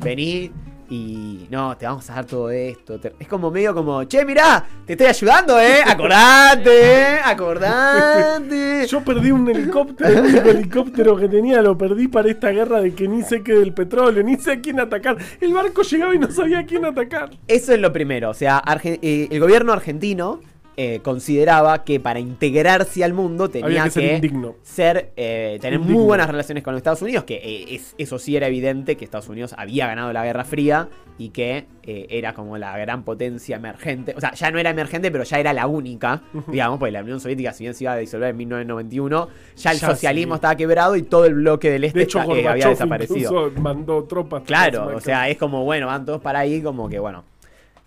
vení 0.01 0.51
y 0.91 1.47
no, 1.51 1.77
te 1.77 1.87
vamos 1.87 2.11
a 2.11 2.15
dar 2.17 2.25
todo 2.27 2.51
esto. 2.51 2.99
Es 3.19 3.29
como 3.29 3.51
medio 3.51 3.73
como, 3.73 4.05
che, 4.05 4.25
mirá, 4.25 4.65
te 4.85 4.95
estoy 4.95 5.07
ayudando, 5.07 5.59
¿eh? 5.61 5.83
Acordate, 5.87 7.15
¿eh? 7.15 7.19
Acordate. 7.25 8.87
Yo 8.89 9.03
perdí 9.05 9.31
un 9.31 9.49
helicóptero, 9.49 10.11
el 10.11 10.25
único 10.35 10.49
helicóptero 10.51 11.17
que 11.17 11.29
tenía 11.29 11.63
lo 11.63 11.79
perdí 11.79 12.09
para 12.09 12.29
esta 12.31 12.51
guerra 12.51 12.81
de 12.81 12.95
que 12.95 13.07
ni 13.09 13.23
sé 13.23 13.43
qué 13.43 13.53
del 13.55 13.73
petróleo, 13.73 14.23
ni 14.23 14.37
sé 14.37 14.53
a 14.53 14.61
quién 14.61 14.81
atacar. 14.81 15.17
El 15.41 15.53
barco 15.55 15.83
llegaba 15.83 16.15
y 16.15 16.19
no 16.19 16.31
sabía 16.31 16.61
a 16.61 16.67
quién 16.67 16.85
atacar. 16.85 17.31
Eso 17.47 17.73
es 17.73 17.81
lo 17.81 17.93
primero. 17.93 18.31
O 18.31 18.35
sea, 18.35 18.61
Arge- 18.63 18.99
eh, 19.03 19.29
el 19.31 19.41
gobierno 19.41 19.73
argentino 19.73 20.41
eh, 20.83 21.01
consideraba 21.03 21.85
que 21.85 22.01
para 22.01 22.21
integrarse 22.21 23.05
al 23.05 23.13
mundo 23.13 23.51
tenía 23.51 23.67
Había 23.67 23.83
que 23.85 23.89
que, 23.91 23.93
ser 24.01 24.15
indigno. 24.15 24.55
ser, 24.63 25.13
eh, 25.17 25.59
tener 25.61 25.79
Indigno. 25.81 25.97
muy 25.99 26.05
buenas 26.07 26.27
relaciones 26.29 26.65
con 26.65 26.73
los 26.73 26.79
Estados 26.79 27.03
Unidos, 27.03 27.25
que 27.25 27.35
eh, 27.35 27.75
es- 27.75 27.95
eso 27.99 28.19
sí 28.19 28.35
era 28.35 28.47
evidente 28.47 28.97
que 28.97 29.05
Estados 29.05 29.29
Unidos 29.29 29.55
había 29.59 29.87
ganado 29.89 30.11
la 30.15 30.25
Guerra 30.25 30.45
Fría 30.45 30.89
y 31.19 31.29
que 31.31 31.67
era 31.83 32.33
como 32.35 32.57
la 32.57 32.79
gran 32.79 33.03
potencia 33.03 33.57
emergente. 33.57 34.15
O 34.17 34.21
sea, 34.21 34.33
ya 34.33 34.51
no 34.53 34.59
era 34.61 34.71
emergente, 34.71 35.11
pero 35.11 35.25
ya 35.25 35.39
era 35.41 35.53
la 35.53 35.67
única, 35.67 36.23
digamos, 36.47 36.79
porque 36.79 36.93
la 36.93 37.03
Unión 37.03 37.19
Soviética, 37.21 37.53
si 37.53 37.65
bien 37.65 37.75
se 37.75 37.85
iba 37.85 37.93
a 37.93 37.97
disolver 37.97 38.31
en 38.31 38.37
1991, 38.37 39.29
ya 39.57 39.73
el 39.73 39.79
Ya 39.81 39.89
socialismo 39.91 40.35
sí. 40.35 40.37
estaba 40.37 40.55
quebrado 40.57 40.95
y 40.97 41.03
todo 41.03 41.27
el 41.27 41.35
bloque 41.35 41.69
del 41.71 41.85
este 41.85 41.99
De 41.99 42.05
hecho, 42.05 42.21
está- 42.21 42.51
había 42.53 42.69
desaparecido. 42.69 43.51
mandó 43.61 44.05
tropas. 44.05 44.45
Claro, 44.45 44.97
o 44.97 45.01
sea, 45.01 45.29
es 45.29 45.37
como, 45.37 45.65
bueno, 45.65 45.89
van 45.89 46.05
todos 46.07 46.21
para 46.23 46.39
ahí, 46.39 46.63
como 46.63 46.89
que 46.89 46.99
bueno. 47.01 47.25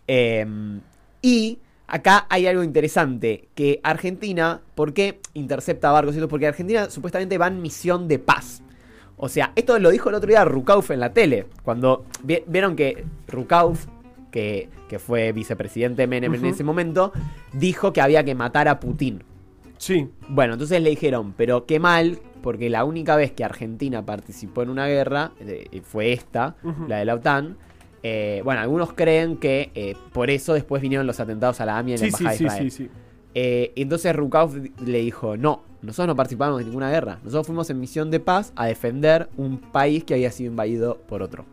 Eh, 0.07 0.45
y 1.21 1.57
acá 1.87 2.25
hay 2.29 2.47
algo 2.47 2.63
interesante, 2.63 3.47
que 3.55 3.79
Argentina, 3.83 4.61
¿por 4.75 4.93
qué 4.93 5.19
intercepta 5.33 5.91
barcos? 5.91 6.15
Porque 6.29 6.47
Argentina 6.47 6.89
supuestamente 6.89 7.37
va 7.37 7.47
en 7.47 7.61
misión 7.61 8.07
de 8.07 8.19
paz. 8.19 8.61
O 9.17 9.29
sea, 9.29 9.51
esto 9.55 9.77
lo 9.79 9.89
dijo 9.91 10.09
el 10.09 10.15
otro 10.15 10.27
día 10.27 10.43
Rukauf 10.43 10.91
en 10.91 10.99
la 10.99 11.13
tele, 11.13 11.45
cuando 11.63 12.05
vi- 12.23 12.43
vieron 12.47 12.75
que 12.75 13.05
Rukauf, 13.27 13.85
que, 14.31 14.69
que 14.89 14.97
fue 14.99 15.31
vicepresidente 15.31 16.01
de 16.01 16.07
Menem 16.07 16.33
en 16.33 16.45
ese 16.45 16.63
momento, 16.63 17.13
dijo 17.53 17.93
que 17.93 18.01
había 18.01 18.23
que 18.23 18.33
matar 18.35 18.67
a 18.67 18.79
Putin. 18.79 19.23
Sí, 19.77 20.09
Bueno, 20.29 20.53
entonces 20.53 20.81
le 20.81 20.89
dijeron, 20.89 21.33
pero 21.37 21.65
qué 21.65 21.79
mal, 21.79 22.19
porque 22.41 22.69
la 22.69 22.83
única 22.85 23.15
vez 23.15 23.31
que 23.31 23.43
Argentina 23.43 24.03
participó 24.05 24.63
en 24.63 24.69
una 24.69 24.87
guerra 24.87 25.31
eh, 25.39 25.81
fue 25.83 26.11
esta, 26.13 26.55
la 26.87 26.97
de 26.97 27.05
la 27.05 27.15
OTAN. 27.15 27.57
Eh, 28.03 28.41
bueno, 28.43 28.59
algunos 28.59 28.93
creen 28.93 29.37
que 29.37 29.71
eh, 29.73 29.95
por 30.11 30.29
eso 30.29 30.53
después 30.53 30.81
vinieron 30.81 31.07
los 31.07 31.19
atentados 31.21 31.61
a 31.61 31.65
la 31.65 31.77
AMIA 31.77 31.95
la 31.95 31.99
sí, 31.99 32.11
sí, 32.11 32.17
Embajada 32.17 32.37
sí, 32.37 32.43
de 32.43 32.47
Israel. 32.47 32.71
sí, 32.71 32.83
sí. 32.83 32.89
Eh, 33.35 33.71
entonces 33.75 34.15
Rukauf 34.15 34.55
le 34.85 34.99
dijo, 34.99 35.37
no, 35.37 35.63
nosotros 35.81 36.07
no 36.07 36.15
participamos 36.15 36.61
en 36.61 36.67
ninguna 36.67 36.91
guerra, 36.91 37.19
nosotros 37.23 37.47
fuimos 37.47 37.69
en 37.69 37.79
misión 37.79 38.11
de 38.11 38.19
paz 38.19 38.53
a 38.55 38.67
defender 38.67 39.29
un 39.37 39.57
país 39.57 40.03
que 40.03 40.13
había 40.13 40.31
sido 40.31 40.51
invadido 40.51 40.97
por 41.07 41.23
otro. 41.23 41.45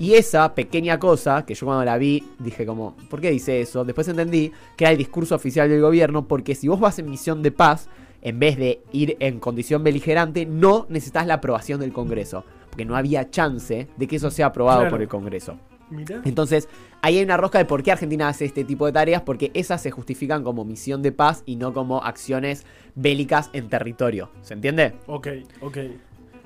Y 0.00 0.14
esa 0.14 0.52
pequeña 0.52 0.98
cosa, 0.98 1.46
que 1.46 1.54
yo 1.54 1.64
cuando 1.64 1.84
la 1.84 1.96
vi 1.96 2.24
dije 2.40 2.66
como, 2.66 2.96
¿por 3.08 3.20
qué 3.20 3.30
dice 3.30 3.60
eso? 3.60 3.84
Después 3.84 4.08
entendí 4.08 4.50
que 4.76 4.82
era 4.82 4.90
el 4.90 4.98
discurso 4.98 5.36
oficial 5.36 5.68
del 5.68 5.80
gobierno, 5.80 6.26
porque 6.26 6.56
si 6.56 6.66
vos 6.66 6.80
vas 6.80 6.98
en 6.98 7.08
misión 7.08 7.40
de 7.40 7.52
paz, 7.52 7.88
en 8.20 8.40
vez 8.40 8.56
de 8.56 8.80
ir 8.90 9.16
en 9.20 9.38
condición 9.38 9.84
beligerante, 9.84 10.44
no 10.44 10.86
necesitas 10.88 11.24
la 11.28 11.34
aprobación 11.34 11.78
del 11.78 11.92
Congreso, 11.92 12.44
porque 12.76 12.84
no 12.84 12.94
había 12.94 13.30
chance 13.30 13.88
de 13.96 14.06
que 14.06 14.16
eso 14.16 14.30
sea 14.30 14.46
aprobado 14.48 14.80
Claro. 14.80 14.90
por 14.90 15.00
el 15.00 15.08
Congreso. 15.08 15.56
Mirá. 15.88 16.20
Entonces, 16.26 16.68
ahí 17.00 17.16
hay 17.16 17.24
una 17.24 17.38
rosca 17.38 17.56
de 17.56 17.64
por 17.64 17.82
qué 17.82 17.90
Argentina 17.90 18.28
hace 18.28 18.44
este 18.44 18.64
tipo 18.64 18.84
de 18.84 18.92
tareas, 18.92 19.22
porque 19.22 19.50
esas 19.54 19.80
se 19.80 19.90
justifican 19.90 20.44
como 20.44 20.62
misión 20.66 21.00
de 21.00 21.10
paz 21.10 21.42
y 21.46 21.56
no 21.56 21.72
como 21.72 22.02
acciones 22.04 22.66
bélicas 22.94 23.48
en 23.54 23.70
territorio. 23.70 24.28
¿Se 24.42 24.52
entiende? 24.52 24.92
Ok, 25.06 25.28
ok. 25.62 25.78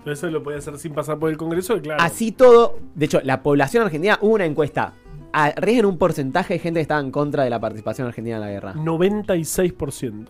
Pero 0.05 0.13
eso 0.13 0.29
lo 0.29 0.41
podía 0.45 0.59
hacer 0.59 0.79
sin 0.79 0.93
pasar 0.93 1.19
por 1.19 1.31
el 1.31 1.37
Congreso, 1.37 1.77
y 1.77 1.81
claro. 1.81 2.01
Así 2.01 2.31
todo, 2.31 2.79
de 2.95 3.07
hecho, 3.07 3.21
la 3.25 3.43
población 3.43 3.83
argentina, 3.83 4.19
hubo 4.21 4.35
una 4.35 4.45
encuesta. 4.47 4.93
Arriesguen 5.33 5.87
un 5.87 5.99
porcentaje 5.99 6.55
de 6.55 6.61
gente 6.61 6.79
que 6.79 6.83
estaba 6.83 7.01
en 7.01 7.11
contra 7.11 7.43
de 7.43 7.51
la 7.51 7.59
participación 7.59 8.07
argentina 8.07 8.37
en 8.37 8.43
la 8.43 8.51
guerra. 8.51 8.75
96%. 8.75 10.27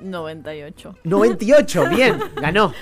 98. 0.00 0.94
98, 1.04 1.84
bien, 1.94 2.18
ganó. 2.40 2.72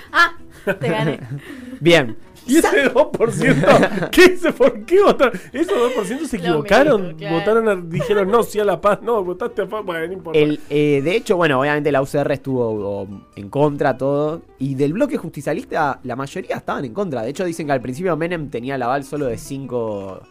Te 0.79 0.89
gané. 0.89 1.19
Bien. 1.81 2.15
¿Y 2.45 2.57
ese 2.57 2.89
2%? 2.93 4.09
¿Qué 4.11 4.23
ese, 4.25 4.51
¿Por 4.51 4.85
qué 4.85 5.01
votaron? 5.01 5.39
¿Esos 5.53 5.73
2% 5.95 6.25
se 6.25 6.37
equivocaron? 6.37 7.01
mismo, 7.03 7.17
claro. 7.17 7.35
Votaron, 7.37 7.69
a- 7.69 7.75
dijeron 7.75 8.29
no, 8.29 8.43
sí 8.43 8.59
a 8.59 8.65
la 8.65 8.79
paz. 8.81 8.99
No, 9.01 9.23
votaste 9.23 9.61
a 9.61 9.65
paz. 9.67 9.83
Bueno, 9.85 10.07
no 10.07 10.13
importa. 10.13 10.39
El, 10.39 10.59
eh, 10.69 11.01
de 11.03 11.15
hecho, 11.15 11.37
bueno, 11.37 11.59
obviamente 11.59 11.91
la 11.91 12.01
UCR 12.01 12.31
estuvo 12.33 13.07
en 13.35 13.49
contra, 13.49 13.97
todo. 13.97 14.41
Y 14.59 14.75
del 14.75 14.93
bloque 14.93 15.17
justicialista, 15.17 15.99
la 16.03 16.15
mayoría 16.17 16.57
estaban 16.57 16.83
en 16.85 16.93
contra. 16.93 17.21
De 17.21 17.29
hecho, 17.29 17.45
dicen 17.45 17.65
que 17.67 17.73
al 17.73 17.81
principio 17.81 18.15
Menem 18.17 18.49
tenía 18.49 18.75
el 18.75 18.81
aval 18.83 19.03
solo 19.05 19.25
de 19.27 19.37
cinco 19.37 20.21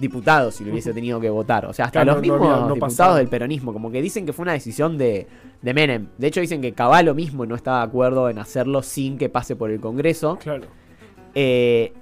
diputados 0.00 0.54
si 0.54 0.64
lo 0.64 0.72
hubiese 0.72 0.92
tenido 0.94 1.20
que 1.20 1.28
votar. 1.30 1.66
O 1.66 1.72
sea, 1.72 1.86
hasta 1.86 2.02
Claro, 2.02 2.12
los 2.12 2.16
no 2.16 2.20
mismos 2.22 2.40
no 2.40 2.56
diputados 2.74 2.80
pasaba. 2.80 3.16
del 3.18 3.28
peronismo. 3.28 3.72
Como 3.72 3.90
que 3.90 4.00
dicen 4.02 4.24
que 4.26 4.32
fue 4.32 4.42
una 4.44 4.52
decisión 4.52 4.96
de, 4.98 5.26
de 5.60 5.74
Menem. 5.74 6.06
De 6.18 6.26
hecho, 6.28 6.40
dicen 6.40 6.60
que 6.60 6.72
Caballo 6.72 7.14
mismo 7.14 7.44
no 7.46 7.54
estaba 7.54 7.78
de 7.78 7.84
acuerdo 7.84 8.28
en 8.30 8.38
hacerlo 8.38 8.82
sin 8.82 9.18
que 9.18 9.28
pase 9.28 9.56
por 9.56 9.70
el 9.70 9.80
Congreso. 9.80 10.38
Claro. 10.42 10.64
Eh, 11.34 11.92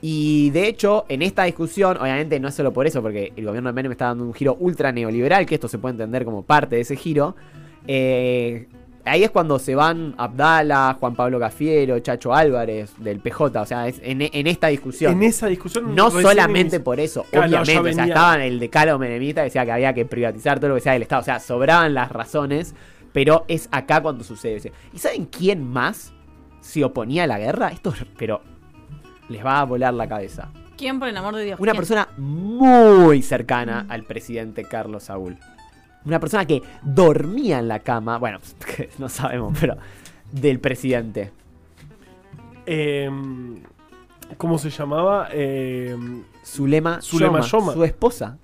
y 0.00 0.50
de 0.50 0.68
hecho, 0.68 1.04
en 1.08 1.22
esta 1.22 1.42
discusión, 1.44 1.96
obviamente 2.00 2.38
no 2.38 2.48
es 2.48 2.54
solo 2.54 2.72
por 2.72 2.86
eso, 2.86 3.02
porque 3.02 3.32
el 3.36 3.44
gobierno 3.44 3.68
de 3.68 3.72
Menem 3.72 3.92
está 3.92 4.06
dando 4.06 4.24
un 4.24 4.32
giro 4.32 4.56
ultra 4.60 4.92
neoliberal, 4.92 5.44
que 5.44 5.56
esto 5.56 5.66
se 5.68 5.78
puede 5.78 5.92
entender 5.94 6.24
como 6.24 6.42
parte 6.42 6.76
de 6.76 6.82
ese 6.82 6.96
giro. 6.96 7.34
eh, 7.86 8.68
ahí 9.04 9.24
es 9.24 9.30
cuando 9.30 9.58
se 9.58 9.74
van 9.74 10.14
Abdala, 10.18 10.96
Juan 11.00 11.14
Pablo 11.14 11.38
Cafiero, 11.40 11.98
Chacho 12.00 12.34
Álvarez, 12.34 12.92
del 12.98 13.20
PJ, 13.20 13.60
o 13.60 13.66
sea, 13.66 13.88
es 13.88 14.00
en, 14.02 14.22
en 14.22 14.46
esta 14.46 14.68
discusión. 14.68 15.12
En 15.12 15.22
esa 15.22 15.46
discusión. 15.46 15.94
no 15.94 16.10
solamente 16.10 16.80
por 16.80 17.00
eso, 17.00 17.24
Claro, 17.30 17.46
obviamente. 17.46 17.72
ya 17.72 17.80
O 17.80 17.82
sea, 17.84 17.92
venía- 18.02 18.04
estaba 18.14 18.34
en 18.36 18.40
el 18.42 18.58
decálogo 18.60 18.98
menemista 18.98 19.40
que 19.40 19.44
decía 19.46 19.64
que 19.64 19.72
había 19.72 19.94
que 19.94 20.04
privatizar 20.04 20.58
todo 20.60 20.68
lo 20.70 20.74
que 20.76 20.80
sea 20.82 20.92
del 20.92 21.02
Estado. 21.02 21.22
O 21.22 21.24
sea, 21.24 21.40
sobraban 21.40 21.94
las 21.94 22.10
razones, 22.12 22.74
pero 23.12 23.44
es 23.48 23.68
acá 23.72 24.00
cuando 24.02 24.24
sucede. 24.24 24.72
¿Y 24.92 24.98
saben 24.98 25.24
quién 25.26 25.64
más 25.64 26.12
se 26.60 26.84
oponía 26.84 27.24
a 27.24 27.26
la 27.26 27.38
guerra? 27.38 27.68
Esto, 27.68 27.90
es- 27.90 28.04
pero 28.18 28.42
les 29.28 29.44
va 29.44 29.60
a 29.60 29.64
volar 29.64 29.94
la 29.94 30.06
cabeza. 30.08 30.50
¿Quién, 30.76 30.98
por 31.00 31.08
el 31.08 31.16
amor 31.16 31.34
de 31.34 31.44
Dios? 31.44 31.58
Una 31.58 31.72
¿Quién? 31.72 31.80
persona 31.80 32.08
muy 32.18 33.20
cercana 33.22 33.84
al 33.88 34.04
presidente 34.04 34.62
Carlos 34.64 35.04
Saúl. 35.04 35.36
Una 36.08 36.18
persona 36.18 36.46
que 36.46 36.62
dormía 36.82 37.58
en 37.58 37.68
la 37.68 37.80
cama, 37.80 38.16
bueno, 38.16 38.38
no 38.98 39.10
sabemos, 39.10 39.54
pero 39.60 39.76
del 40.32 40.58
presidente. 40.58 41.30
Eh, 42.64 43.10
¿Cómo 44.38 44.56
se 44.56 44.70
llamaba? 44.70 45.28
Eh, 45.32 45.94
Zulema, 46.44 47.02
Zulema 47.02 47.40
Yoma, 47.40 47.46
Yoma. 47.46 47.72
su 47.74 47.84
esposa. 47.84 48.38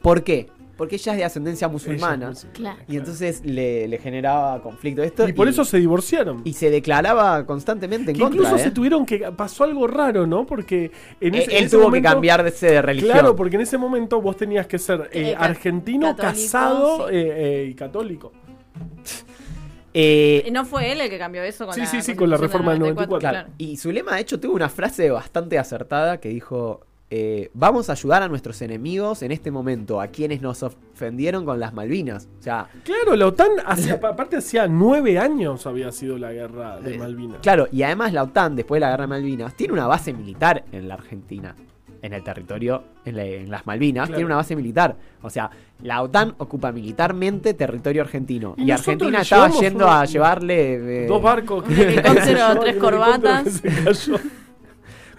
¿Por 0.00 0.22
qué? 0.22 0.48
Porque 0.76 0.96
ella 0.96 1.12
es 1.12 1.18
de 1.18 1.24
ascendencia 1.24 1.68
musulmana. 1.68 2.30
ella- 2.30 2.52
Claro. 2.52 2.80
Y 2.88 2.96
entonces 2.96 3.44
le, 3.44 3.86
le 3.88 3.98
generaba 3.98 4.60
conflicto 4.62 5.02
esto. 5.02 5.28
y 5.28 5.32
por 5.32 5.46
eso 5.46 5.64
se 5.64 5.78
divorciaron. 5.78 6.40
y 6.44 6.54
se 6.54 6.70
declaraba 6.70 7.44
constantemente 7.46 8.10
en 8.12 8.16
que 8.16 8.22
contra. 8.22 8.38
incluso 8.40 8.56
¿eh? 8.56 8.64
se 8.64 8.70
tuvieron 8.70 9.04
que. 9.06 9.18
Pasó 9.36 9.64
algo 9.64 9.86
raro, 9.86 10.26
¿no? 10.26 10.46
Porque 10.46 10.90
en 11.20 11.34
Eh, 11.34 11.38
ese, 11.42 11.50
en 11.52 11.56
Él 11.58 11.64
ese 11.64 11.76
tuvo 11.76 11.84
momento- 11.84 12.08
que 12.08 12.12
cambiarse 12.14 12.66
de 12.66 12.82
religión. 12.82 13.12
Claro, 13.12 13.36
porque 13.36 13.56
en 13.56 13.62
ese 13.62 13.76
momento 13.78 14.20
vos 14.20 14.36
tenías 14.36 14.66
que 14.66 14.78
ser 14.78 15.08
eh, 15.12 15.30
Eh, 15.30 15.36
argentino, 15.38 16.16
católico, 16.16 16.32
casado 16.42 17.08
sí. 17.08 17.14
eh, 17.16 17.32
eh, 17.36 17.66
y 17.70 17.74
católico. 17.74 18.32
Eh, 19.94 20.48
¿No 20.52 20.64
fue 20.64 20.90
él 20.92 21.02
el 21.02 21.10
que 21.10 21.18
cambió 21.18 21.42
eso 21.42 21.66
con 21.66 21.74
Sí, 21.74 21.80
la 21.80 21.86
sí, 21.86 22.00
sí, 22.02 22.14
con 22.14 22.30
la 22.30 22.38
reforma 22.38 22.70
del 22.72 22.80
94. 22.80 23.18
Claro, 23.30 23.48
Y 23.58 23.76
Zulema, 23.76 24.14
de 24.14 24.22
hecho, 24.22 24.40
tuvo 24.40 24.54
una 24.54 24.70
frase 24.70 25.10
bastante 25.10 25.58
acertada 25.58 26.18
que 26.18 26.30
dijo: 26.30 26.80
eh, 27.14 27.50
Vamos 27.52 27.90
a 27.90 27.92
ayudar 27.92 28.22
a 28.22 28.28
nuestros 28.28 28.62
enemigos 28.62 29.22
en 29.22 29.32
este 29.32 29.50
momento, 29.50 30.00
a 30.00 30.06
quienes 30.06 30.40
nos 30.40 30.62
ofendieron 30.62 31.44
con 31.44 31.60
las 31.60 31.74
Malvinas. 31.74 32.26
O 32.38 32.42
sea, 32.42 32.68
Claro, 32.84 33.14
la 33.16 33.26
OTAN, 33.26 33.50
hacía, 33.66 33.94
aparte 34.02 34.36
hacía 34.38 34.66
nueve 34.66 35.18
años 35.18 35.66
había 35.66 35.92
sido 35.92 36.16
la 36.16 36.32
guerra 36.32 36.80
de 36.80 36.94
Eh, 36.94 36.98
Malvinas. 36.98 37.38
claro, 37.42 37.68
y 37.70 37.82
además 37.82 38.14
la 38.14 38.22
OTAN, 38.22 38.56
después 38.56 38.76
de 38.78 38.86
la 38.86 38.90
guerra 38.92 39.02
de 39.02 39.08
Malvinas, 39.08 39.54
tiene 39.54 39.74
una 39.74 39.86
base 39.86 40.14
militar 40.14 40.64
en 40.72 40.88
la 40.88 40.94
Argentina. 40.94 41.54
En 42.00 42.12
el 42.14 42.24
territorio, 42.24 42.82
en, 43.04 43.14
la- 43.16 43.24
en 43.24 43.48
las 43.50 43.64
Malvinas, 43.64 44.06
Claro. 44.08 44.16
tiene 44.16 44.26
una 44.26 44.36
base 44.36 44.56
militar. 44.56 44.96
O 45.22 45.30
sea, 45.30 45.48
la 45.82 46.02
OTAN 46.02 46.34
ocupa 46.38 46.72
militarmente 46.72 47.54
territorio 47.54 48.02
argentino. 48.02 48.54
Y 48.56 48.70
Argentina 48.72 49.20
estaba 49.20 49.50
yendo 49.50 49.84
una- 49.84 50.00
a 50.00 50.04
llevarle. 50.06 51.04
eh, 51.04 51.06
Dos 51.06 51.22
barcos. 51.22 51.62
Que 51.68 52.02
tres 52.60 52.76
corbatas. 52.76 53.62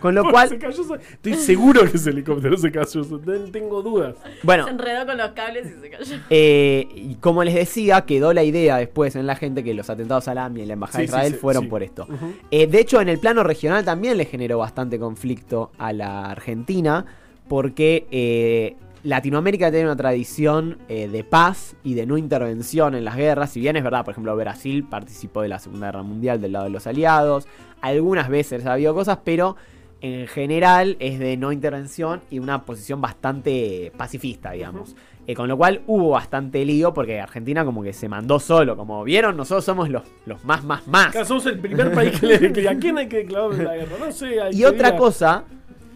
Con 0.03 0.15
lo 0.15 0.23
Se 0.25 0.31
cual, 0.31 0.59
cayó, 0.59 0.95
estoy 0.95 1.33
seguro 1.35 1.89
que 1.89 1.95
ese 1.95 2.09
helicóptero 2.09 2.57
se 2.57 2.69
cayó. 2.73 3.03
ten- 3.19 3.51
Tengo 3.53 3.81
dudas. 3.81 4.15
bueno, 4.43 4.65
Se 4.65 4.71
enredó 4.71 5.05
con 5.05 5.17
los 5.17 5.29
cables 5.31 5.65
y 5.67 5.79
se 5.81 5.89
cayó. 5.89 6.15
Eh, 6.29 6.89
y 6.93 7.15
como 7.21 7.41
les 7.45 7.53
decía, 7.55 8.01
quedó 8.01 8.33
la 8.33 8.43
idea 8.43 8.75
después 8.75 9.15
en 9.15 9.25
la 9.25 9.37
gente 9.37 9.63
que 9.63 9.73
los 9.73 9.89
atentados 9.89 10.27
a 10.27 10.33
la 10.33 10.43
AMIA 10.43 10.63
y 10.65 10.67
la 10.67 10.73
Embajada 10.73 10.97
Sí, 10.99 11.03
de 11.03 11.05
Israel 11.05 11.31
sí, 11.33 11.39
fueron 11.39 11.63
sí. 11.63 11.69
por 11.69 11.83
esto. 11.83 12.05
Eh, 12.51 12.67
de 12.67 12.79
hecho, 12.81 12.99
en 12.99 13.07
el 13.07 13.17
plano 13.17 13.43
regional 13.43 13.85
también 13.85 14.17
le 14.17 14.25
generó 14.25 14.57
bastante 14.57 14.99
conflicto 14.99 15.71
a 15.77 15.93
la 15.93 16.25
Argentina, 16.29 17.05
porque 17.47 18.05
eh, 18.11 18.75
Latinoamérica 19.03 19.71
tiene 19.71 19.85
una 19.85 19.95
tradición 19.95 20.79
eh, 20.89 21.07
de 21.07 21.23
paz 21.23 21.77
y 21.81 21.93
de 21.93 22.05
no 22.05 22.17
intervención 22.17 22.93
en 22.93 23.05
las 23.05 23.15
guerras. 23.15 23.51
Si 23.51 23.61
bien 23.61 23.77
es 23.77 23.83
verdad, 23.85 24.03
por 24.03 24.11
ejemplo, 24.11 24.35
Brasil 24.35 24.83
participó 24.83 25.41
de 25.43 25.47
la 25.47 25.59
Segunda 25.59 25.87
Guerra 25.87 26.03
Mundial 26.03 26.41
del 26.41 26.51
lado 26.51 26.65
de 26.65 26.71
los 26.71 26.87
aliados, 26.87 27.47
algunas 27.79 28.27
veces 28.27 28.65
ha 28.65 28.73
habido 28.73 28.93
cosas, 28.93 29.19
pero 29.23 29.55
en 30.03 30.27
general 30.27 30.97
es 30.99 31.17
de 31.17 31.37
no 31.37 31.51
intervención 31.51 32.21
y 32.29 32.37
una 32.39 32.63
posición 32.65 32.99
bastante 33.01 33.91
pacifista, 33.97 34.51
digamos. 34.51 34.95
Eh, 35.25 35.33
con 35.35 35.47
lo 35.47 35.55
cual 35.55 35.81
hubo 35.87 36.09
bastante 36.09 36.65
lío 36.65 36.93
porque 36.93 37.21
Argentina 37.21 37.63
como 37.63 37.81
que 37.81 37.93
se 37.93 38.09
mandó 38.09 38.37
solo. 38.41 38.75
Como 38.75 39.01
vieron, 39.05 39.37
nosotros 39.37 39.63
somos 39.63 39.87
los, 39.89 40.03
los 40.25 40.43
más, 40.43 40.65
más, 40.65 40.85
más. 40.89 41.15
Somos 41.25 41.45
el 41.45 41.57
primer 41.57 41.93
país 41.93 42.19
que 42.19 42.27
le. 42.27 42.67
¿A 42.69 42.75
quién 42.77 42.97
hay 42.97 43.07
que 43.07 43.17
declarar 43.19 43.53
la 43.55 43.75
guerra? 43.77 43.95
No 43.97 44.11
sé. 44.11 44.41
hay 44.41 44.53
Y 44.53 44.57
que 44.57 44.65
otra 44.67 44.89
diga- 44.91 44.97
cosa 44.97 45.43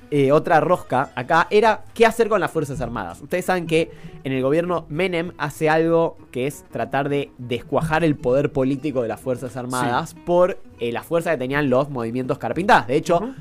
eh, 0.10 0.32
otra 0.32 0.62
rosca 0.62 1.12
acá 1.16 1.48
era 1.50 1.84
qué 1.94 2.06
hacer 2.06 2.30
con 2.30 2.40
las 2.40 2.50
Fuerzas 2.50 2.80
Armadas. 2.80 3.22
Ustedes 3.22 3.44
saben 3.44 3.68
que 3.68 3.92
en 4.24 4.32
el 4.32 4.42
gobierno 4.42 4.86
Menem 4.88 5.34
hace 5.38 5.70
algo 5.70 6.16
que 6.32 6.48
es 6.48 6.64
tratar 6.72 7.10
de 7.10 7.30
descuajar 7.38 8.06
el 8.06 8.16
poder 8.16 8.54
político 8.54 9.02
de 9.02 9.10
las 9.10 9.20
Fuerzas 9.20 9.58
Armadas 9.58 10.14
por 10.14 10.58
eh, 10.80 10.94
la 10.94 11.04
fuerza 11.04 11.32
que 11.32 11.38
tenían 11.38 11.70
los 11.70 11.90
movimientos 11.90 12.38
carapintadas. 12.38 12.88
De 12.88 12.96
hecho. 12.96 13.34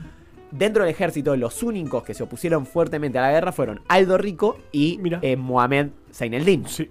Dentro 0.59 0.83
del 0.85 0.91
ejército, 0.93 1.37
los 1.37 1.63
únicos 1.63 2.03
que 2.05 2.15
se 2.15 2.23
opusieron 2.23 2.67
fuertemente 2.67 3.19
a 3.19 3.23
la 3.23 3.31
guerra 3.33 3.53
fueron 3.53 3.81
Aldo 3.89 4.19
Rico 4.19 4.59
y 4.73 5.01
eh, 5.23 5.37
Mohamed 5.37 5.89
Zaineldin. 6.13 6.67
Sí, 6.67 6.89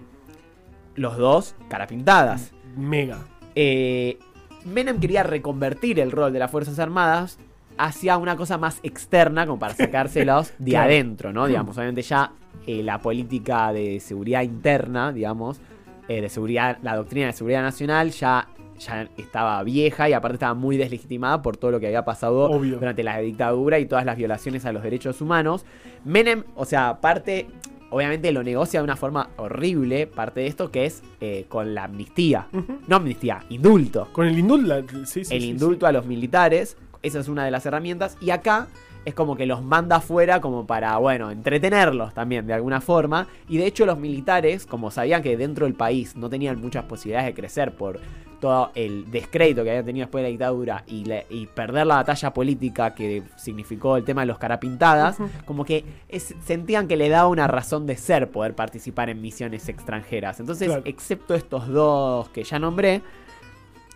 Los 0.96 1.18
dos 1.18 1.56
carapintadas. 1.70 2.52
mega. 2.78 3.20
Eh, 3.56 4.18
Menem 4.66 5.00
quería 5.00 5.24
reconvertir 5.24 6.00
el 6.00 6.12
rol 6.12 6.34
de 6.34 6.40
las 6.40 6.50
Fuerzas 6.52 6.80
Armadas 6.80 7.38
hacia 7.78 8.18
una 8.18 8.36
cosa 8.36 8.58
más 8.58 8.80
externa, 8.84 9.46
como 9.46 9.60
para 9.60 9.74
sacárselos 9.76 10.54
de 10.58 10.72
Claro. 10.72 10.86
adentro, 10.86 11.34
¿no? 11.34 11.46
Digamos, 11.48 11.78
obviamente 11.78 12.02
ya 12.02 12.32
eh, 12.66 12.82
la 12.84 13.00
política 13.00 13.72
de 13.74 14.00
seguridad 14.00 14.42
interna, 14.42 15.12
digamos, 15.12 15.60
eh, 16.08 16.22
de 16.22 16.30
seguridad, 16.30 16.78
la 16.84 16.96
doctrina 16.96 17.28
de 17.28 17.34
seguridad 17.34 17.62
nacional 17.62 18.12
ya, 18.12 18.48
ya 18.80 19.10
estaba 19.18 19.62
vieja 19.64 20.10
y 20.10 20.14
aparte 20.14 20.36
estaba 20.36 20.54
muy 20.54 20.78
deslegitimada 20.78 21.42
por 21.42 21.58
todo 21.58 21.72
lo 21.72 21.80
que 21.80 21.88
había 21.88 22.06
pasado 22.06 22.50
Obvio. 22.50 22.78
durante 22.78 23.04
la 23.04 23.20
dictadura 23.20 23.80
y 23.80 23.86
todas 23.86 24.06
las 24.06 24.18
violaciones 24.18 24.66
a 24.66 24.72
los 24.72 24.84
derechos 24.84 25.22
humanos. 25.22 25.66
Menem, 26.04 26.44
o 26.56 26.66
sea, 26.66 27.00
parte, 27.02 27.48
obviamente 27.90 28.32
lo 28.32 28.44
negocia 28.44 28.80
de 28.80 28.84
una 28.84 28.96
forma 28.96 29.30
horrible, 29.38 30.08
parte 30.08 30.42
de 30.42 30.48
esto 30.48 30.72
que 30.72 30.86
es 30.86 31.04
eh, 31.22 31.46
con 31.50 31.74
la 31.74 31.86
amnistía. 31.86 32.48
No 32.88 32.98
amnistía, 32.98 33.44
indulto. 33.50 34.10
Con 34.12 34.28
el 34.28 34.38
indulto, 34.38 34.84
sí, 35.06 35.26
sí, 35.26 35.36
el 35.36 35.42
sí, 35.42 35.50
indulto 35.50 35.88
a 35.88 35.92
los 35.92 36.06
militares, 36.06 36.78
esa 37.02 37.20
es 37.20 37.28
una 37.28 37.46
de 37.46 37.52
las 37.52 37.66
herramientas. 37.66 38.18
Y 38.22 38.32
acá 38.32 38.68
es 39.06 39.14
como 39.14 39.36
que 39.36 39.46
los 39.46 39.62
manda 39.64 39.98
afuera 39.98 40.42
como 40.42 40.66
para, 40.66 40.98
bueno, 40.98 41.32
entretenerlos 41.32 42.14
también 42.14 42.48
de 42.48 42.54
alguna 42.54 42.82
forma. 42.82 43.28
Y 43.48 43.58
de 43.58 43.68
hecho 43.68 43.86
los 43.86 43.98
militares, 43.98 44.66
como 44.66 44.92
sabían 44.92 45.22
que 45.24 45.38
dentro 45.38 45.66
del 45.66 45.76
país 45.76 46.16
no 46.16 46.30
tenían 46.30 46.60
muchas 46.60 46.84
posibilidades 46.86 47.28
de 47.28 47.34
crecer 47.34 47.76
por 47.76 48.00
todo 48.42 48.72
el 48.76 49.10
descrédito 49.12 49.64
que 49.64 49.70
habían 49.70 49.86
tenido 49.86 50.06
después 50.06 50.22
de 50.22 50.28
la 50.28 50.32
dictadura 50.32 50.84
y, 50.88 51.06
le- 51.06 51.26
y 51.30 51.46
perder 51.48 51.88
la 51.88 51.96
batalla 51.96 52.34
política 52.34 52.94
que 52.94 53.24
significó 53.38 53.96
el 53.96 54.04
tema 54.04 54.22
de 54.22 54.28
los 54.28 54.38
carapintadas, 54.38 55.18
como 55.46 55.64
que 55.64 55.86
es- 56.10 56.36
sentían 56.44 56.88
que 56.88 56.98
le 56.98 57.08
daba 57.10 57.30
una 57.30 57.48
razón 57.48 57.88
de 57.88 57.96
ser 57.96 58.30
poder 58.32 58.54
participar 58.54 59.10
en 59.10 59.22
misiones 59.22 59.70
extranjeras. 59.70 60.40
Entonces, 60.42 60.68
Claro. 60.68 60.82
excepto 60.86 61.34
estos 61.34 61.68
dos 61.70 62.28
que 62.30 62.44
ya 62.44 62.60
nombré, 62.60 63.02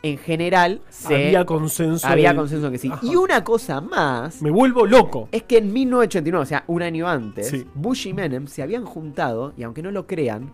en 0.02 0.18
general 0.18 0.82
se 0.90 1.14
Había 1.28 1.46
consenso. 1.46 2.08
había 2.08 2.36
consenso 2.36 2.72
que 2.72 2.78
sí. 2.78 2.90
Ajá. 2.92 3.06
Y 3.06 3.16
una 3.16 3.44
cosa 3.44 3.82
más 3.82 4.42
Me 4.42 4.50
vuelvo 4.52 4.86
loco. 4.86 5.28
es 5.32 5.44
que 5.44 5.58
en 5.58 5.74
1989, 5.74 6.42
o 6.44 6.46
sea, 6.46 6.64
un 6.68 6.82
año 6.82 7.08
antes, 7.08 7.48
Sí. 7.50 7.66
Bush 7.76 8.08
y 8.08 8.14
Menem 8.14 8.48
se 8.48 8.62
habían 8.64 8.86
juntado 8.86 9.54
y 9.58 9.64
aunque 9.64 9.82
no 9.84 9.92
lo 9.92 10.08
crean, 10.08 10.52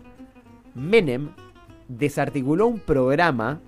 Menem 0.73 1.29
desarticuló 1.87 2.65
un 2.67 2.79
programa 2.79 3.61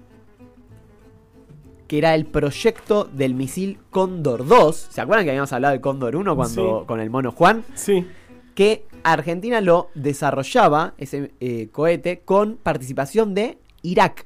que 1.88 2.00
era 2.00 2.16
el 2.16 2.26
proyecto 2.26 3.06
del 3.06 3.34
misil 3.34 3.80
Cóndor 3.92 4.46
2. 4.46 4.76
¿Se 4.90 5.00
acuerdan 5.00 5.24
que 5.26 5.32
habíamos 5.32 5.54
hablado 5.54 5.72
del 5.72 5.82
Cóndor 5.82 6.16
1 6.18 6.36
cuando 6.36 6.80
Sí. 6.82 6.86
con 6.86 7.00
el 7.00 7.10
mono 7.10 7.32
Juan? 7.32 7.64
Sí. 7.76 8.06
Que 8.56 8.86
Argentina 9.04 9.62
lo 9.62 9.90
desarrollaba, 9.96 10.96
ese 10.98 11.32
eh, 11.40 11.70
cohete, 11.72 12.22
con 12.26 12.58
participación 12.58 13.34
de 13.36 13.58
Irak. 13.84 14.26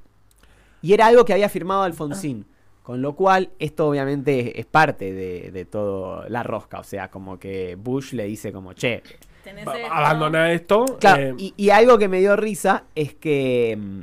Y 0.82 0.94
era 0.94 1.08
algo 1.08 1.26
que 1.26 1.34
había 1.34 1.50
firmado 1.50 1.84
Alfonsín. 1.84 2.46
Con 2.84 3.02
lo 3.02 3.16
cual, 3.16 3.52
esto 3.60 3.88
obviamente 3.88 4.60
es 4.60 4.66
parte 4.66 5.14
de, 5.14 5.52
de 5.52 5.66
todo 5.66 6.28
la 6.30 6.44
rosca. 6.44 6.80
O 6.80 6.84
sea, 6.84 7.10
como 7.10 7.38
que 7.40 7.76
Bush 7.76 8.14
le 8.14 8.26
dice 8.26 8.52
como, 8.52 8.74
che. 8.74 9.04
Esto. 9.46 9.72
Abandona 9.90 10.52
esto. 10.52 10.86
Claro, 11.00 11.22
eh, 11.24 11.36
y, 11.38 11.54
y 11.58 11.70
algo 11.70 11.98
que 11.98 12.08
me 12.08 12.20
dio 12.20 12.36
risa 12.36 12.84
es 12.96 13.14
que... 13.14 13.78
mm, 13.80 14.02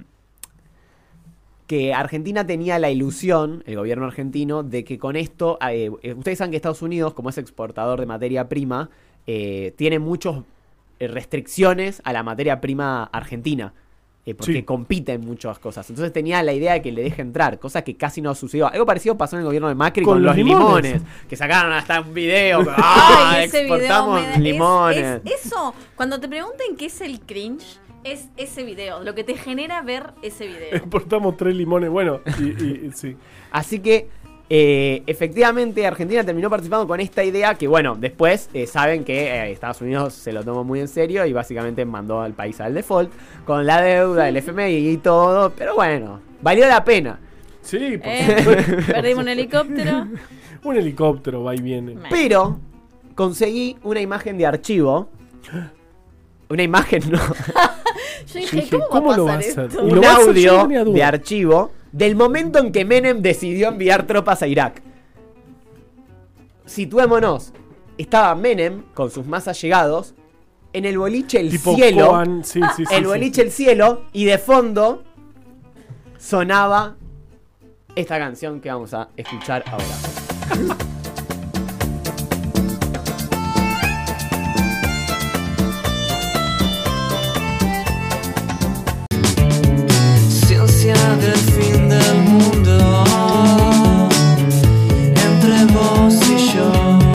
Que 1.66 1.92
Argentina 1.92 2.46
tenía 2.46 2.78
la 2.78 2.88
ilusión, 2.90 3.62
el 3.66 3.76
gobierno 3.76 4.06
argentino, 4.06 4.62
de 4.62 4.84
que 4.84 4.96
con 4.98 5.16
esto... 5.16 5.58
eh, 5.60 5.90
eh, 6.02 6.14
ustedes 6.14 6.38
saben 6.38 6.50
que 6.52 6.56
Estados 6.56 6.80
Unidos, 6.80 7.12
como 7.12 7.28
es 7.28 7.36
exportador 7.36 8.00
de 8.00 8.06
materia 8.06 8.48
prima, 8.48 8.88
eh, 9.26 9.74
tiene 9.76 9.98
muchas 9.98 10.36
restricciones 10.98 12.00
a 12.04 12.12
la 12.12 12.22
materia 12.22 12.60
prima 12.60 13.04
argentina. 13.04 13.74
Eh, 14.28 14.34
porque 14.34 14.52
Sí. 14.52 14.62
compite 14.62 15.12
en 15.14 15.22
muchas 15.22 15.58
cosas. 15.58 15.88
Entonces 15.88 16.12
tenía 16.12 16.42
la 16.42 16.52
idea 16.52 16.74
de 16.74 16.82
que 16.82 16.92
le 16.92 17.02
deje 17.02 17.22
entrar, 17.22 17.58
cosa 17.58 17.82
que 17.82 17.96
casi 17.96 18.20
no 18.20 18.34
sucedió. 18.34 18.66
Algo 18.70 18.84
parecido 18.84 19.16
pasó 19.16 19.36
en 19.36 19.40
el 19.40 19.46
gobierno 19.46 19.68
de 19.68 19.74
Macri 19.74 20.04
Con 20.04 20.14
con, 20.14 20.22
los 20.24 20.36
limones. 20.36 20.92
limones. 20.92 21.02
Que 21.28 21.36
sacaron 21.36 21.72
hasta 21.72 22.00
un 22.00 22.12
video. 22.12 22.60
¡Ah! 22.76 23.30
Ay, 23.36 23.46
video 23.48 23.60
exportamos 23.76 24.22
es- 24.22 24.38
limones. 24.38 25.20
es- 25.24 25.46
eso, 25.46 25.74
cuando 25.96 26.20
te 26.20 26.28
pregunten 26.28 26.76
qué 26.76 26.86
es 26.86 27.00
el 27.00 27.20
cringe, 27.20 27.78
es 28.04 28.28
ese 28.36 28.62
video, 28.64 29.02
lo 29.02 29.14
que 29.14 29.24
te 29.24 29.34
genera 29.36 29.82
ver 29.82 30.12
ese 30.22 30.46
video. 30.46 30.68
Exportamos 30.72 31.36
tres 31.36 31.54
limones. 31.56 31.90
Bueno, 31.90 32.20
y, 32.38 32.42
y- 32.44 32.86
y 32.88 32.92
sí. 32.92 33.16
Así 33.50 33.78
que, 33.80 34.08
eh, 34.50 35.02
efectivamente, 35.06 35.86
Argentina 35.86 36.24
terminó 36.24 36.48
participando 36.48 36.86
con 36.86 37.00
esta 37.00 37.22
idea 37.22 37.54
que, 37.54 37.68
bueno, 37.68 37.96
después 37.98 38.48
eh, 38.54 38.66
saben 38.66 39.04
que 39.04 39.26
eh, 39.28 39.50
Estados 39.52 39.80
Unidos 39.82 40.14
se 40.14 40.32
lo 40.32 40.42
tomó 40.42 40.64
muy 40.64 40.80
en 40.80 40.88
serio 40.88 41.26
y 41.26 41.32
básicamente 41.32 41.84
mandó 41.84 42.20
al 42.22 42.32
país 42.32 42.60
al 42.60 42.74
default 42.74 43.10
con 43.44 43.66
la 43.66 43.82
deuda, 43.82 44.28
el 44.28 44.36
FMI 44.38 44.90
y 44.90 44.96
todo. 44.98 45.50
Pero 45.50 45.74
bueno, 45.74 46.20
valió 46.40 46.66
la 46.66 46.82
pena. 46.84 47.18
Sí, 47.60 47.98
por 47.98 48.08
Eh, 48.08 48.36
supuesto. 48.38 48.92
Perdimos 48.92 49.22
un 49.24 49.28
helicóptero. 49.28 50.06
Un 50.64 50.76
helicóptero 50.76 51.44
va 51.44 51.54
y 51.54 51.60
viene. 51.60 51.96
Pero 52.10 52.58
conseguí 53.14 53.76
una 53.84 54.00
imagen 54.00 54.36
de 54.38 54.44
archivo. 54.46 55.08
Una 56.50 56.62
imagen, 56.62 57.02
no. 57.10 57.18
Yo 58.26 58.40
dije, 58.40 58.68
¿cómo, 58.70 58.88
¿cómo 58.88 59.08
va 59.08 59.14
a 59.14 59.16
lo 59.18 59.24
va 59.26 59.32
a 59.34 59.36
pasar 59.36 59.64
hacer? 59.66 59.68
esto? 59.68 59.82
Un 59.84 59.94
lo 59.94 60.02
va 60.02 60.08
a 60.10 60.16
hacer, 60.16 60.34
yo 60.34 60.60
audio 60.60 60.84
de 60.86 61.02
archivo 61.04 61.70
del 61.92 62.16
momento 62.16 62.58
en 62.58 62.72
que 62.72 62.84
Menem 62.84 63.22
decidió 63.22 63.68
enviar 63.68 64.06
tropas 64.06 64.42
a 64.42 64.46
Irak. 64.46 64.82
Situémonos. 66.66 67.52
Estaba 67.96 68.34
Menem 68.34 68.82
con 68.94 69.10
sus 69.10 69.26
más 69.26 69.48
allegados 69.48 70.14
en 70.72 70.84
el 70.84 70.98
boliche 70.98 71.40
El 71.40 71.50
Tipo 71.50 71.74
Cielo. 71.74 72.08
Coan, 72.08 72.44
sí, 72.44 72.60
sí, 72.76 72.84
sí, 72.86 72.94
el 72.94 73.02
sí. 73.02 73.06
boliche 73.06 73.42
El 73.42 73.50
Cielo 73.50 74.04
y 74.12 74.24
de 74.24 74.38
fondo 74.38 75.02
sonaba 76.18 76.96
esta 77.96 78.18
canción 78.18 78.60
que 78.60 78.70
vamos 78.70 78.94
a 78.94 79.08
escuchar 79.16 79.64
ahora. 79.66 80.88